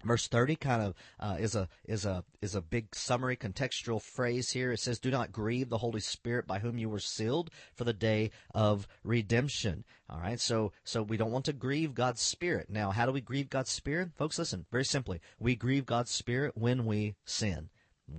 Verse 0.04 0.28
30 0.28 0.56
kind 0.56 0.82
of 0.82 0.94
uh, 1.18 1.36
is 1.38 1.54
a 1.54 1.68
is 1.84 2.04
a 2.04 2.24
is 2.40 2.54
a 2.54 2.62
big 2.62 2.94
summary 2.94 3.36
contextual 3.36 4.00
phrase 4.00 4.50
here. 4.50 4.72
It 4.72 4.80
says, 4.80 4.98
"Do 4.98 5.10
not 5.10 5.32
grieve 5.32 5.68
the 5.68 5.78
Holy 5.78 6.00
Spirit 6.00 6.46
by 6.46 6.58
whom 6.58 6.78
you 6.78 6.88
were 6.88 7.00
sealed 7.00 7.50
for 7.74 7.84
the 7.84 7.92
day 7.92 8.30
of 8.54 8.88
redemption." 9.04 9.84
All 10.08 10.20
right, 10.20 10.40
so 10.40 10.72
so 10.84 11.02
we 11.02 11.16
don't 11.16 11.32
want 11.32 11.44
to 11.46 11.52
grieve 11.52 11.94
God's 11.94 12.22
Spirit. 12.22 12.70
Now, 12.70 12.90
how 12.90 13.06
do 13.06 13.12
we 13.12 13.20
grieve 13.20 13.50
God's 13.50 13.70
Spirit, 13.70 14.10
folks? 14.16 14.38
Listen, 14.38 14.66
very 14.70 14.84
simply, 14.84 15.20
we 15.38 15.54
grieve 15.54 15.86
God's 15.86 16.10
Spirit 16.10 16.56
when 16.56 16.86
we 16.86 17.14
sin. 17.24 17.70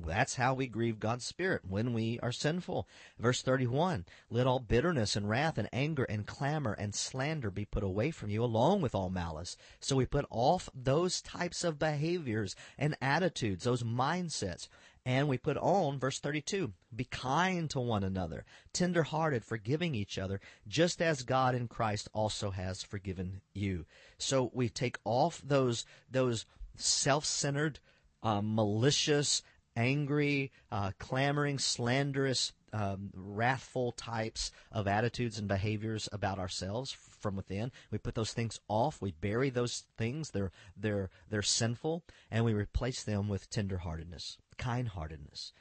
That's 0.06 0.36
how 0.36 0.54
we 0.54 0.68
grieve 0.68 1.00
God's 1.00 1.26
Spirit 1.26 1.64
when 1.68 1.94
we 1.94 2.20
are 2.22 2.32
sinful. 2.32 2.88
Verse 3.20 3.42
31 3.42 4.06
Let 4.30 4.48
all 4.48 4.60
bitterness 4.60 5.16
and 5.16 5.30
wrath 5.30 5.58
and 5.58 5.68
anger 5.74 6.04
and 6.06 6.26
clamor 6.26 6.74
and 6.74 6.96
slander 6.96 7.52
be 7.52 7.66
put 7.66 7.84
away 7.84 8.12
from 8.12 8.30
you, 8.30 8.44
along 8.44 8.82
with 8.82 8.96
all 8.96 9.10
malice. 9.10 9.58
So 9.80 9.96
we 9.96 10.06
put 10.06 10.26
off 10.30 10.70
those 10.74 11.22
types 11.22 11.64
of 11.64 11.80
behaviors 11.80 12.56
and 12.78 12.98
attitudes, 13.02 13.66
those 13.66 13.84
mindsets. 13.84 14.68
And 15.06 15.28
we 15.28 15.38
put 15.38 15.58
on, 15.58 15.98
verse 15.98 16.20
32, 16.20 16.74
be 16.96 17.06
kind 17.06 17.70
to 17.72 17.80
one 17.80 18.04
another, 18.04 18.46
tender 18.72 19.02
hearted, 19.02 19.44
forgiving 19.44 19.96
each 19.96 20.20
other, 20.20 20.40
just 20.68 21.02
as 21.02 21.24
God 21.24 21.56
in 21.56 21.68
Christ 21.68 22.08
also 22.14 22.52
has 22.52 22.84
forgiven 22.84 23.42
you. 23.54 23.86
So 24.20 24.52
we 24.54 24.70
take 24.70 25.00
off 25.04 25.42
those, 25.44 25.86
those 26.10 26.46
self 26.76 27.26
centered, 27.26 27.80
uh, 28.22 28.42
malicious, 28.44 29.42
angry, 29.76 30.52
uh, 30.72 30.92
clamoring, 31.00 31.60
slanderous, 31.60 32.54
um, 32.74 33.12
wrathful 33.14 33.92
types 33.92 34.52
of 34.72 34.88
attitudes 34.88 35.38
and 35.38 35.48
behaviors 35.48 36.08
about 36.12 36.40
ourselves 36.40 36.92
from 36.92 37.36
within. 37.36 37.72
We 37.92 37.98
put 37.98 38.16
those 38.16 38.34
things 38.34 38.60
off. 38.68 39.02
We 39.02 39.12
bury 39.12 39.50
those 39.50 39.84
things. 39.98 40.32
They're 40.32 40.52
they're 40.76 41.10
they're 41.30 41.42
sinful, 41.42 42.04
and 42.30 42.46
we 42.46 42.54
replace 42.54 43.04
them 43.04 43.28
with 43.28 43.50
tenderheartedness, 43.50 44.38
kindheartedness, 44.58 45.52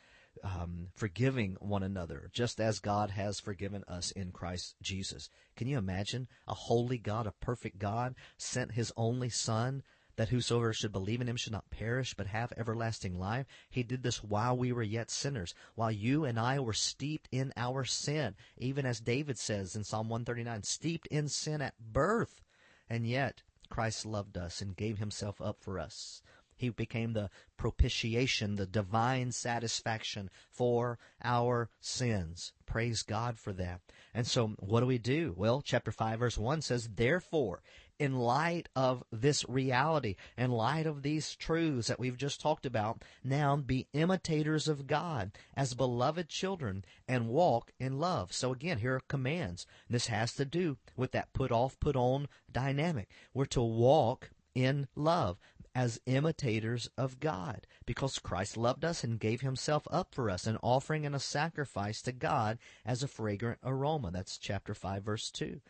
um, 0.45 0.89
forgiving 0.95 1.57
one 1.61 1.83
another, 1.83 2.31
just 2.33 2.61
as 2.61 2.79
God 2.79 3.11
has 3.11 3.41
forgiven 3.41 3.85
us 3.89 4.11
in 4.13 4.33
Christ 4.33 4.77
Jesus. 4.83 5.29
Can 5.57 5.67
you 5.67 5.79
imagine 5.79 6.29
a 6.47 6.55
holy 6.55 6.99
God, 6.99 7.27
a 7.27 7.33
perfect 7.33 7.79
God, 7.79 8.15
sent 8.37 8.73
His 8.73 8.93
only 8.97 9.31
Son? 9.31 9.83
That 10.17 10.29
whosoever 10.29 10.73
should 10.73 10.93
believe 10.93 11.21
in 11.21 11.29
him 11.29 11.37
should 11.37 11.53
not 11.53 11.71
perish 11.71 12.15
but 12.15 12.27
have 12.27 12.53
everlasting 12.57 13.19
life. 13.19 13.47
He 13.69 13.83
did 13.83 14.03
this 14.03 14.23
while 14.23 14.57
we 14.57 14.73
were 14.73 14.83
yet 14.83 15.11
sinners, 15.11 15.55
while 15.75 15.91
you 15.91 16.25
and 16.25 16.39
I 16.39 16.61
were 16.61 16.73
steeped 16.73 17.29
in 17.33 17.53
our 17.57 17.85
sin, 17.85 18.35
even 18.57 18.87
as 18.87 19.01
David 19.01 19.39
says 19.39 19.77
in 19.77 19.85
Psalm 19.85 20.09
139, 20.09 20.63
steeped 20.63 21.07
in 21.09 21.29
sin 21.29 21.63
at 21.63 21.79
birth. 21.79 22.41
And 22.89 23.07
yet 23.07 23.43
Christ 23.69 24.05
loved 24.05 24.37
us 24.37 24.61
and 24.61 24.77
gave 24.77 24.99
himself 24.99 25.41
up 25.41 25.63
for 25.63 25.79
us. 25.79 26.23
He 26.61 26.69
became 26.69 27.15
the 27.15 27.31
propitiation, 27.57 28.57
the 28.57 28.67
divine 28.67 29.33
satisfaction 29.33 30.29
for 30.51 30.99
our 31.25 31.71
sins. 31.81 32.53
Praise 32.67 33.03
God 33.03 33.39
for 33.39 33.55
that. 33.55 33.81
And 34.13 34.27
so 34.27 34.49
what 34.59 34.81
do 34.81 34.87
we 34.87 34.99
do? 34.99 35.33
Well, 35.39 35.63
chapter 35.63 35.91
5 35.91 36.19
verse 36.19 36.37
1 36.37 36.61
says, 36.61 36.89
Therefore, 36.97 37.63
in 38.01 38.19
light 38.19 38.69
of 38.75 39.05
this 39.13 39.45
reality, 39.47 40.17
in 40.37 40.51
light 40.51 40.87
of 40.87 41.03
these 41.03 41.37
truths 41.37 41.89
that 41.89 42.01
we've 42.01 42.17
just 42.17 42.41
talked 42.41 42.65
about, 42.65 43.05
now 43.23 43.55
be 43.57 43.89
imitators 43.93 44.67
of 44.67 44.87
God 44.87 45.33
as 45.55 45.75
beloved 45.75 46.31
children 46.31 46.83
and 47.07 47.29
walk 47.29 47.73
in 47.79 47.99
love. 47.99 48.33
So 48.33 48.53
again, 48.53 48.79
here 48.79 48.97
are 48.97 49.03
commands. 49.07 49.67
This 49.89 50.07
has 50.07 50.33
to 50.37 50.47
do 50.47 50.79
with 50.97 51.13
that 51.13 51.35
put 51.35 51.53
off, 51.53 51.79
put 51.79 51.95
on 51.95 52.27
dynamic. 52.51 53.11
We're 53.35 53.45
to 53.47 53.61
walk 53.61 54.31
in 54.55 54.89
love 54.97 55.39
as 55.75 56.01
imitators 56.07 56.89
of 56.97 57.21
God 57.21 57.67
because 57.85 58.19
Christ 58.19 58.57
loved 58.57 58.85
us 58.85 59.05
and 59.05 59.21
gave 59.21 59.43
himself 59.43 59.87
up 59.91 60.15
for 60.15 60.31
us, 60.31 60.47
an 60.47 60.57
offering 60.63 61.05
and 61.05 61.15
a 61.15 61.21
sacrifice 61.21 62.01
to 62.03 62.13
God 62.13 62.59
as 62.85 63.03
a 63.03 63.09
fragrant 63.09 63.59
aroma. 63.63 64.11
That's 64.11 64.39
chapter 64.39 64.75
5 64.75 65.03
verse 65.03 65.31
2. 65.31 65.61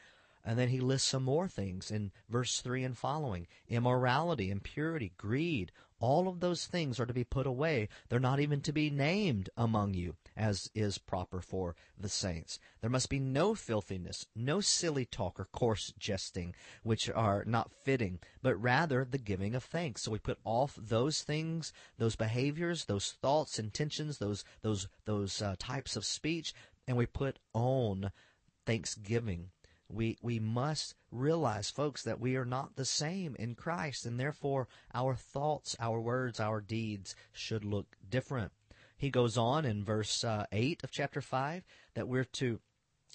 And 0.44 0.59
then 0.59 0.70
he 0.70 0.81
lists 0.81 1.09
some 1.09 1.24
more 1.24 1.48
things 1.48 1.90
in 1.90 2.12
verse 2.29 2.61
3 2.61 2.83
and 2.85 2.96
following 2.96 3.46
immorality, 3.68 4.50
impurity, 4.50 5.12
greed. 5.16 5.70
All 5.98 6.29
of 6.29 6.40
those 6.40 6.66
things 6.66 6.98
are 6.98 7.05
to 7.05 7.12
be 7.12 7.24
put 7.24 7.46
away. 7.46 7.90
They're 8.09 8.18
not 8.18 8.40
even 8.40 8.62
to 8.62 8.72
be 8.72 8.88
named 8.88 9.50
among 9.55 9.92
you, 9.92 10.16
as 10.35 10.70
is 10.74 10.96
proper 10.96 11.42
for 11.42 11.76
the 11.98 12.09
saints. 12.09 12.59
There 12.81 12.88
must 12.88 13.11
be 13.11 13.20
no 13.20 13.55
filthiness, 13.55 14.24
no 14.35 14.62
silly 14.62 15.05
talk 15.05 15.38
or 15.38 15.44
coarse 15.44 15.92
jesting, 15.98 16.55
which 16.83 17.11
are 17.11 17.44
not 17.44 17.70
fitting, 17.85 18.18
but 18.40 18.57
rather 18.57 19.05
the 19.05 19.18
giving 19.18 19.55
of 19.55 19.62
thanks. 19.62 20.03
So 20.03 20.11
we 20.11 20.18
put 20.18 20.38
off 20.42 20.74
those 20.81 21.20
things, 21.20 21.70
those 21.98 22.16
behaviors, 22.16 22.87
those 22.87 23.12
thoughts, 23.20 23.59
intentions, 23.59 24.16
those 24.16 24.42
those 24.62 24.88
those 25.05 25.42
uh, 25.42 25.57
types 25.59 25.96
of 25.96 26.07
speech, 26.07 26.55
and 26.88 26.96
we 26.96 27.05
put 27.05 27.38
on 27.53 28.11
thanksgiving 28.64 29.50
we, 29.92 30.18
we 30.22 30.38
must 30.38 30.94
realize, 31.11 31.70
folks, 31.70 32.03
that 32.03 32.20
we 32.20 32.37
are 32.37 32.44
not 32.44 32.76
the 32.76 32.85
same 32.85 33.37
in 33.38 33.55
Christ, 33.55 34.07
and 34.07 34.18
therefore 34.18 34.68
our 34.94 35.14
thoughts, 35.14 35.76
our 35.81 36.00
words, 36.00 36.40
our 36.40 36.61
deeds 36.61 37.14
should 37.33 37.64
look 37.64 37.96
different. 38.09 38.53
He 38.96 39.11
goes 39.11 39.37
on 39.37 39.64
in 39.64 39.85
verse 39.85 40.24
uh, 40.24 40.46
8 40.53 40.85
of 40.85 40.90
chapter 40.90 41.20
5 41.20 41.64
that 41.94 42.09
we're 42.09 42.24
to 42.24 42.61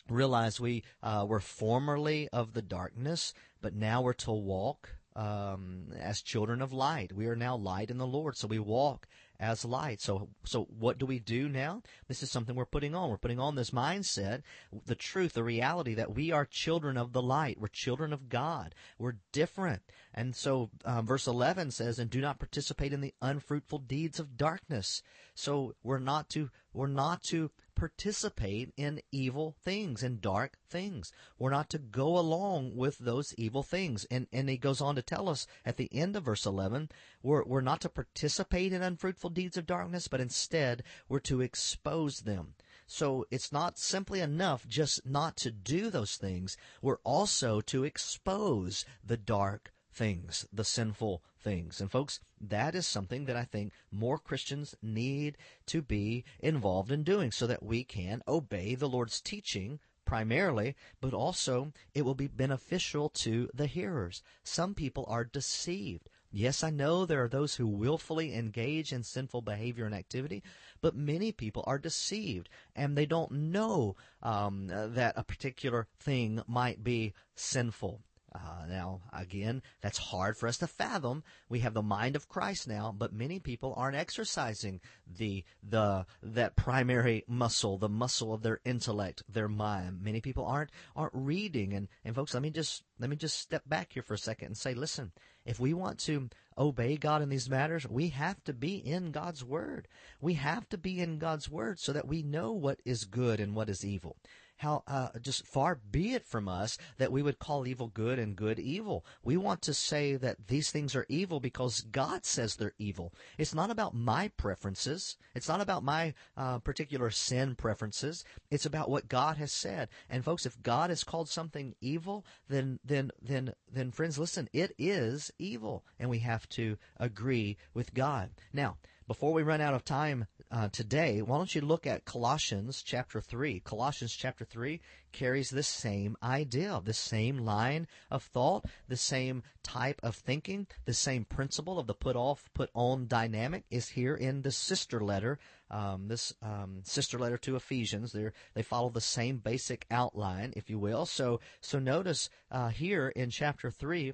realize 0.10 0.60
we 0.60 0.84
uh, 1.02 1.26
were 1.28 1.40
formerly 1.40 2.28
of 2.30 2.54
the 2.54 2.62
darkness, 2.62 3.34
but 3.62 3.76
now 3.76 4.02
we're 4.02 4.14
to 4.14 4.32
walk 4.32 4.98
um, 5.16 5.94
as 6.00 6.22
children 6.22 6.62
of 6.62 6.74
light. 6.74 7.14
We 7.14 7.28
are 7.28 7.36
now 7.36 7.56
light 7.56 7.90
in 7.90 7.98
the 7.98 8.08
Lord, 8.08 8.36
so 8.38 8.48
we 8.48 8.60
walk 8.60 9.08
as 9.40 9.66
light. 9.66 10.02
So, 10.02 10.30
so 10.44 10.68
what 10.78 10.98
do 10.98 11.06
we 11.06 11.20
do 11.20 11.50
now? 11.50 11.82
This 12.08 12.24
is 12.24 12.32
something 12.32 12.56
we're 12.56 12.66
putting 12.66 12.96
on. 12.96 13.10
We're 13.10 13.18
putting 13.18 13.40
on 13.40 13.56
this 13.56 13.72
mindset, 13.72 14.42
the 14.86 14.96
truth, 14.96 15.34
the 15.34 15.44
reality 15.44 15.94
that 15.96 16.16
we 16.16 16.32
are 16.32 16.46
children 16.46 16.98
of 16.98 17.14
the 17.14 17.22
light. 17.22 17.60
We're 17.60 17.68
children 17.68 18.14
of 18.14 18.30
God. 18.30 18.76
We're 18.98 19.18
different. 19.32 19.82
And 20.14 20.36
so, 20.36 20.70
um, 20.86 21.06
verse 21.06 21.28
11 21.28 21.72
says, 21.72 22.00
and 22.00 22.10
do 22.10 22.22
not 22.22 22.40
participate 22.40 22.94
in 22.94 23.02
the 23.02 23.14
unfruitful 23.22 23.80
deeds 23.80 24.20
of 24.20 24.38
darkness. 24.38 25.02
So 25.34 25.76
we're 25.84 26.00
not 26.00 26.30
to, 26.30 26.50
we're 26.74 26.88
not 26.88 27.24
to 27.24 27.52
participate 27.76 28.74
in 28.78 29.02
evil 29.12 29.56
things, 29.64 30.02
in 30.02 30.20
dark 30.20 30.58
things. 30.70 31.12
We're 31.38 31.52
not 31.52 31.70
to 31.72 31.78
go 31.78 32.18
along 32.18 32.76
with 32.76 32.98
those 32.98 33.34
evil 33.38 33.64
things. 33.64 34.06
And, 34.06 34.28
and 34.32 34.50
he 34.50 34.58
goes 34.58 34.82
on 34.82 34.96
to 34.96 35.02
tell 35.02 35.30
us 35.30 35.46
at 35.66 35.78
the 35.78 35.94
end 35.94 36.16
of 36.16 36.24
verse 36.24 36.46
11, 36.46 36.90
we're, 37.22 37.44
we're 37.44 37.62
not 37.62 37.82
to 37.82 37.90
participate 37.90 38.74
in 38.74 38.82
unfruitful 38.82 39.30
deeds 39.30 39.58
of 39.58 39.66
darkness, 39.66 40.08
but 40.08 40.22
instead 40.22 40.84
we're 41.08 41.20
to 41.20 41.42
expose 41.42 42.22
them. 42.22 42.56
So 42.88 43.26
it's 43.32 43.52
not 43.52 43.80
simply 43.80 44.20
enough 44.20 44.68
just 44.68 45.06
not 45.06 45.36
to 45.38 45.52
do 45.52 45.90
those 45.90 46.18
things. 46.18 46.56
We're 46.82 47.00
also 47.04 47.62
to 47.62 47.84
expose 47.84 48.86
the 49.04 49.18
dark 49.18 49.74
things, 49.96 50.46
the 50.52 50.66
sinful 50.66 51.24
things. 51.40 51.80
And 51.80 51.90
folks, 51.90 52.20
that 52.42 52.76
is 52.76 52.86
something 52.86 53.26
that 53.26 53.38
I 53.38 53.46
think 53.46 53.72
more 53.92 54.20
Christians 54.20 54.76
need 54.82 55.38
to 55.68 55.82
be 55.82 56.26
involved 56.40 56.92
in 56.92 57.04
doing 57.04 57.32
so 57.32 57.48
that 57.48 57.64
we 57.64 57.84
can 57.84 58.22
obey 58.28 58.76
the 58.76 58.90
Lord's 58.90 59.22
teaching 59.22 59.80
primarily, 60.04 60.76
but 61.02 61.14
also 61.14 61.72
it 61.94 62.04
will 62.04 62.16
be 62.16 62.28
beneficial 62.28 63.10
to 63.10 63.50
the 63.54 63.68
hearers. 63.68 64.22
Some 64.44 64.76
people 64.76 65.06
are 65.08 65.24
deceived. 65.24 66.10
Yes, 66.32 66.64
I 66.64 66.70
know 66.70 67.06
there 67.06 67.24
are 67.24 67.30
those 67.30 67.56
who 67.56 67.66
willfully 67.66 68.36
engage 68.36 68.92
in 68.92 69.04
sinful 69.04 69.42
behavior 69.42 69.86
and 69.86 69.96
activity, 69.96 70.44
but 70.82 70.94
many 70.94 71.32
people 71.32 71.64
are 71.66 71.80
deceived 71.80 72.50
and 72.76 72.98
they 72.98 73.06
don't 73.06 73.32
know 73.32 73.96
um, 74.22 74.68
that 74.68 75.14
a 75.16 75.24
particular 75.24 75.88
thing 75.98 76.42
might 76.46 76.84
be 76.84 77.14
sinful. 77.36 78.02
Uh, 78.36 78.66
now, 78.68 79.02
again, 79.14 79.62
that's 79.82 79.98
hard 79.98 80.36
for 80.36 80.48
us 80.48 80.58
to 80.58 80.68
fathom. 80.68 81.24
We 81.48 81.60
have 81.60 81.74
the 81.74 81.82
mind 81.82 82.16
of 82.16 82.28
Christ 82.28 82.68
now, 82.68 82.94
but 82.96 83.14
many 83.14 83.40
people 83.40 83.74
aren't 83.78 83.96
exercising 83.96 84.82
the 85.08 85.46
the 85.64 86.06
that 86.22 86.56
primary 86.56 87.24
muscle, 87.28 87.78
the 87.78 87.88
muscle 87.88 88.34
of 88.34 88.42
their 88.42 88.60
intellect, 88.66 89.24
their 89.30 89.48
mind. 89.48 90.02
Many 90.02 90.20
people 90.20 90.46
aren't 90.46 90.72
aren't 90.96 91.14
reading. 91.16 91.74
And 91.74 91.88
and 92.04 92.14
folks, 92.14 92.34
let 92.34 92.44
me 92.44 92.50
just 92.50 92.84
let 93.00 93.10
me 93.10 93.16
just 93.16 93.40
step 93.40 93.64
back 93.68 93.94
here 93.94 94.04
for 94.04 94.16
a 94.16 94.18
second 94.18 94.48
and 94.48 94.58
say, 94.58 94.74
listen, 94.74 95.12
if 95.46 95.60
we 95.60 95.74
want 95.74 96.00
to 96.00 96.30
obey 96.58 96.98
God 96.98 97.22
in 97.22 97.30
these 97.30 97.50
matters, 97.50 97.88
we 97.88 98.10
have 98.10 98.44
to 98.46 98.54
be 98.54 98.76
in 98.76 99.12
God's 99.12 99.44
Word. 99.44 99.88
We 100.20 100.34
have 100.34 100.68
to 100.70 100.78
be 100.78 101.00
in 101.00 101.20
God's 101.20 101.50
Word 101.50 101.80
so 101.80 101.94
that 101.94 102.08
we 102.08 102.22
know 102.22 102.52
what 102.52 102.82
is 102.84 103.06
good 103.06 103.40
and 103.40 103.56
what 103.56 103.70
is 103.70 103.86
evil 103.86 104.18
how 104.58 104.84
uh, 104.88 105.10
just 105.22 105.46
far 105.46 105.76
be 105.76 106.14
it 106.14 106.26
from 106.26 106.48
us 106.48 106.78
that 106.98 107.12
we 107.12 107.22
would 107.22 107.40
call 107.40 107.68
evil 107.68 107.88
good 107.88 108.20
and 108.20 108.36
good 108.36 108.60
evil. 108.60 109.06
We 109.24 109.38
want 109.38 109.62
to 109.64 109.74
say 109.74 110.16
that 110.16 110.48
these 110.48 110.72
things 110.72 110.96
are 110.96 111.06
evil 111.10 111.40
because 111.40 111.82
God 111.82 112.26
says 112.26 112.56
they're 112.56 112.74
evil. 112.78 113.14
It's 113.38 113.54
not 113.54 113.70
about 113.70 113.94
my 113.94 114.30
preferences. 114.38 115.18
It's 115.34 115.50
not 115.50 115.62
about 115.62 115.84
my 115.84 116.14
uh, 116.38 116.60
particular 116.60 117.10
sin 117.10 117.56
preferences. 117.56 118.24
It's 118.50 118.66
about 118.66 118.90
what 118.90 119.10
God 119.10 119.38
has 119.38 119.52
said. 119.52 119.90
And 120.10 120.24
folks, 120.24 120.46
if 120.46 120.62
God 120.62 120.90
has 120.90 121.04
called 121.04 121.30
something 121.30 121.76
evil, 121.82 122.26
then 122.48 122.80
then 122.84 123.12
then 123.22 123.54
then 123.72 123.92
friends, 123.92 124.18
listen, 124.18 124.50
it 124.54 124.74
is 124.78 125.32
evil, 125.38 125.84
and 126.00 126.10
we 126.10 126.20
have 126.20 126.48
to 126.50 126.78
agree 126.98 127.58
with 127.74 127.94
God. 127.94 128.30
Now, 128.54 128.78
before 129.08 129.34
we 129.34 129.44
run 129.44 129.62
out 129.62 129.74
of 129.74 129.86
time 129.86 130.26
uh, 130.52 130.70
today, 130.70 131.22
why 131.22 131.38
don't 131.38 131.56
you 131.56 131.62
look 131.62 131.88
at 131.88 132.06
Colossians 132.06 132.84
chapter 132.84 133.20
3? 133.20 133.62
Colossians 133.62 134.14
chapter 134.14 134.46
3 134.46 134.80
carries 135.12 135.50
the 135.50 135.64
same 135.64 136.16
idea, 136.22 136.80
the 136.84 136.94
same 136.94 137.40
line 137.40 137.88
of 138.12 138.24
thought, 138.24 138.66
the 138.88 138.98
same 138.98 139.44
type 139.64 140.00
of 140.04 140.16
thinking, 140.16 140.68
the 140.86 140.94
same 140.94 141.26
principle 141.26 141.80
of 141.80 141.88
the 141.88 141.94
put 141.94 142.16
off, 142.16 142.44
put 142.54 142.70
on 142.74 143.08
dynamic 143.08 143.64
is 143.72 143.90
here 143.90 144.16
in 144.16 144.42
the 144.44 144.52
sister 144.52 145.00
letter, 145.00 145.40
um, 145.72 146.08
this 146.08 146.34
um, 146.42 146.82
sister 146.84 147.18
letter 147.18 147.38
to 147.40 147.56
Ephesians. 147.56 148.12
They 148.12 148.30
they 148.54 148.62
follow 148.62 148.90
the 148.90 149.02
same 149.02 149.38
basic 149.38 149.86
outline, 149.90 150.54
if 150.56 150.70
you 150.70 150.78
will. 150.78 151.06
So 151.06 151.40
so 151.62 151.80
notice 151.80 152.30
uh, 152.52 152.70
here 152.70 153.10
in 153.10 153.30
chapter 153.30 153.72
3 153.72 154.14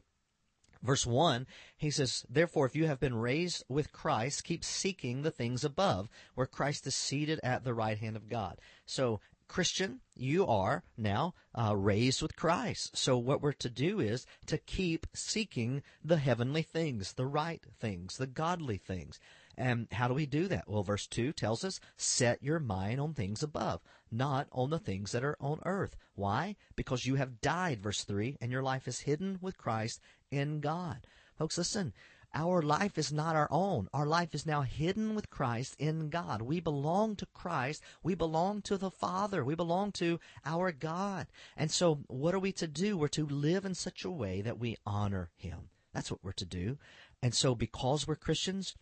Verse 0.82 1.06
1, 1.06 1.46
he 1.78 1.91
says, 1.91 2.26
Therefore, 2.30 2.65
if 2.65 2.76
you 2.76 2.88
have 2.88 3.00
been 3.00 3.15
raised 3.15 3.63
with 3.70 3.91
Christ, 3.91 4.44
keep 4.44 4.63
seeking 4.63 5.22
the 5.22 5.32
things 5.32 5.63
above, 5.63 6.10
where 6.34 6.48
Christ 6.48 6.88
is 6.88 6.96
seated 6.96 7.39
at 7.44 7.63
the 7.63 7.74
right 7.74 7.98
hand 7.98 8.15
of 8.15 8.30
God. 8.30 8.60
So, 8.86 9.20
Christian, 9.48 10.00
you 10.15 10.48
are 10.48 10.84
now 10.98 11.36
uh, 11.54 11.76
raised 11.76 12.22
with 12.22 12.38
Christ. 12.38 12.96
So, 12.96 13.17
what 13.17 13.41
we're 13.41 13.52
to 13.54 13.70
do 13.70 14.00
is 14.00 14.26
to 14.46 14.58
keep 14.58 15.06
seeking 15.13 15.84
the 16.04 16.17
heavenly 16.17 16.62
things, 16.62 17.13
the 17.13 17.26
right 17.26 17.62
things, 17.80 18.17
the 18.17 18.28
godly 18.28 18.78
things. 18.78 19.20
And 19.58 19.88
how 19.91 20.08
do 20.08 20.13
we 20.13 20.26
do 20.26 20.48
that? 20.48 20.70
Well, 20.70 20.84
verse 20.84 21.06
2 21.06 21.34
tells 21.34 21.63
us, 21.65 21.80
set 21.98 22.41
your 22.41 22.60
mind 22.60 23.02
on 23.02 23.13
things 23.13 23.44
above, 23.44 23.82
not 24.10 24.48
on 24.54 24.70
the 24.70 24.80
things 24.80 25.12
that 25.12 25.24
are 25.24 25.38
on 25.41 25.60
earth. 25.65 25.98
Why? 26.15 26.56
Because 26.76 27.06
you 27.06 27.15
have 27.15 27.41
died, 27.41 27.84
verse 27.84 28.04
3, 28.06 28.38
and 28.39 28.52
your 28.52 28.63
life 28.63 28.88
is 28.88 29.02
hidden 29.02 29.38
with 29.41 29.58
Christ 29.58 30.00
in 30.32 30.60
God. 30.60 31.06
Folks, 31.38 31.58
listen, 31.58 31.94
our 32.34 32.62
life 32.62 32.98
is 32.98 33.12
not 33.12 33.36
our 33.36 33.50
own. 33.52 33.89
Our 33.94 34.06
life 34.06 34.34
is 34.34 34.46
now 34.46 34.62
hidden 34.62 35.15
with 35.15 35.30
Christ 35.30 35.76
in 35.78 36.10
God. 36.10 36.41
We 36.41 36.62
belong 36.62 37.17
to 37.17 37.26
Christ. 37.26 37.84
We 38.04 38.15
belong 38.15 38.62
to 38.63 38.78
the 38.78 38.91
Father. 38.91 39.44
We 39.44 39.54
belong 39.54 39.91
to 39.94 40.20
our 40.46 40.72
God. 40.72 41.28
And 41.58 41.70
so, 41.70 42.00
what 42.08 42.34
are 42.34 42.39
we 42.39 42.54
to 42.54 42.67
do? 42.67 42.98
We're 42.98 43.10
to 43.10 43.26
live 43.28 43.65
in 43.65 43.76
such 43.76 44.06
a 44.06 44.12
way 44.12 44.41
that 44.41 44.60
we 44.60 44.78
honor 44.86 45.30
Him. 45.36 45.70
That's 45.94 46.10
what 46.10 46.24
we're 46.24 46.32
to 46.34 46.46
do. 46.46 46.78
And 47.22 47.36
so, 47.36 47.54
because 47.54 48.08
we're 48.08 48.15
Christians, 48.15 48.76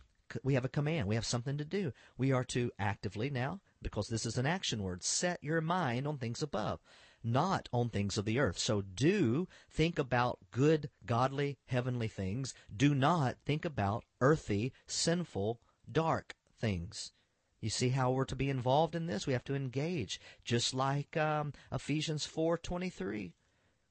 we 0.44 0.54
have 0.54 0.64
a 0.64 0.68
command. 0.68 1.08
We 1.08 1.16
have 1.16 1.26
something 1.26 1.58
to 1.58 1.64
do. 1.64 1.92
We 2.16 2.30
are 2.30 2.44
to 2.44 2.70
actively 2.78 3.30
now, 3.30 3.60
because 3.82 4.06
this 4.06 4.24
is 4.24 4.38
an 4.38 4.46
action 4.46 4.80
word, 4.80 5.02
set 5.02 5.42
your 5.42 5.60
mind 5.60 6.06
on 6.06 6.18
things 6.18 6.40
above. 6.40 6.78
Not 7.22 7.68
on 7.72 7.88
things 7.88 8.16
of 8.18 8.24
the 8.24 8.38
earth. 8.38 8.58
So 8.58 8.82
do 8.82 9.48
think 9.70 9.98
about 9.98 10.38
good, 10.50 10.90
godly, 11.04 11.58
heavenly 11.66 12.08
things. 12.08 12.54
Do 12.74 12.94
not 12.94 13.36
think 13.44 13.64
about 13.64 14.04
earthy, 14.20 14.72
sinful, 14.86 15.60
dark 15.90 16.34
things. 16.58 17.12
You 17.60 17.68
see 17.70 17.90
how 17.90 18.10
we're 18.10 18.24
to 18.24 18.36
be 18.36 18.48
involved 18.48 18.94
in 18.94 19.06
this? 19.06 19.26
We 19.26 19.34
have 19.34 19.44
to 19.44 19.54
engage, 19.54 20.20
just 20.44 20.72
like 20.72 21.16
um, 21.16 21.52
Ephesians 21.70 22.26
4:23. 22.26 23.32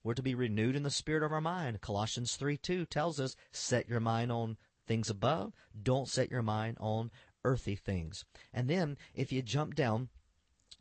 We're 0.03 0.13
to 0.13 0.23
be 0.23 0.33
renewed 0.33 0.75
in 0.75 0.83
the 0.83 0.89
spirit 0.89 1.23
of 1.23 1.31
our 1.31 1.41
mind. 1.41 1.81
Colossians 1.81 2.35
3 2.35 2.57
2 2.57 2.85
tells 2.85 3.19
us, 3.19 3.35
set 3.51 3.89
your 3.89 3.99
mind 3.99 4.31
on 4.31 4.57
things 4.87 5.09
above. 5.09 5.53
Don't 5.81 6.07
set 6.07 6.31
your 6.31 6.41
mind 6.41 6.77
on 6.79 7.11
earthy 7.43 7.75
things. 7.75 8.25
And 8.53 8.69
then, 8.69 8.97
if 9.13 9.31
you 9.31 9.41
jump 9.41 9.75
down 9.75 10.09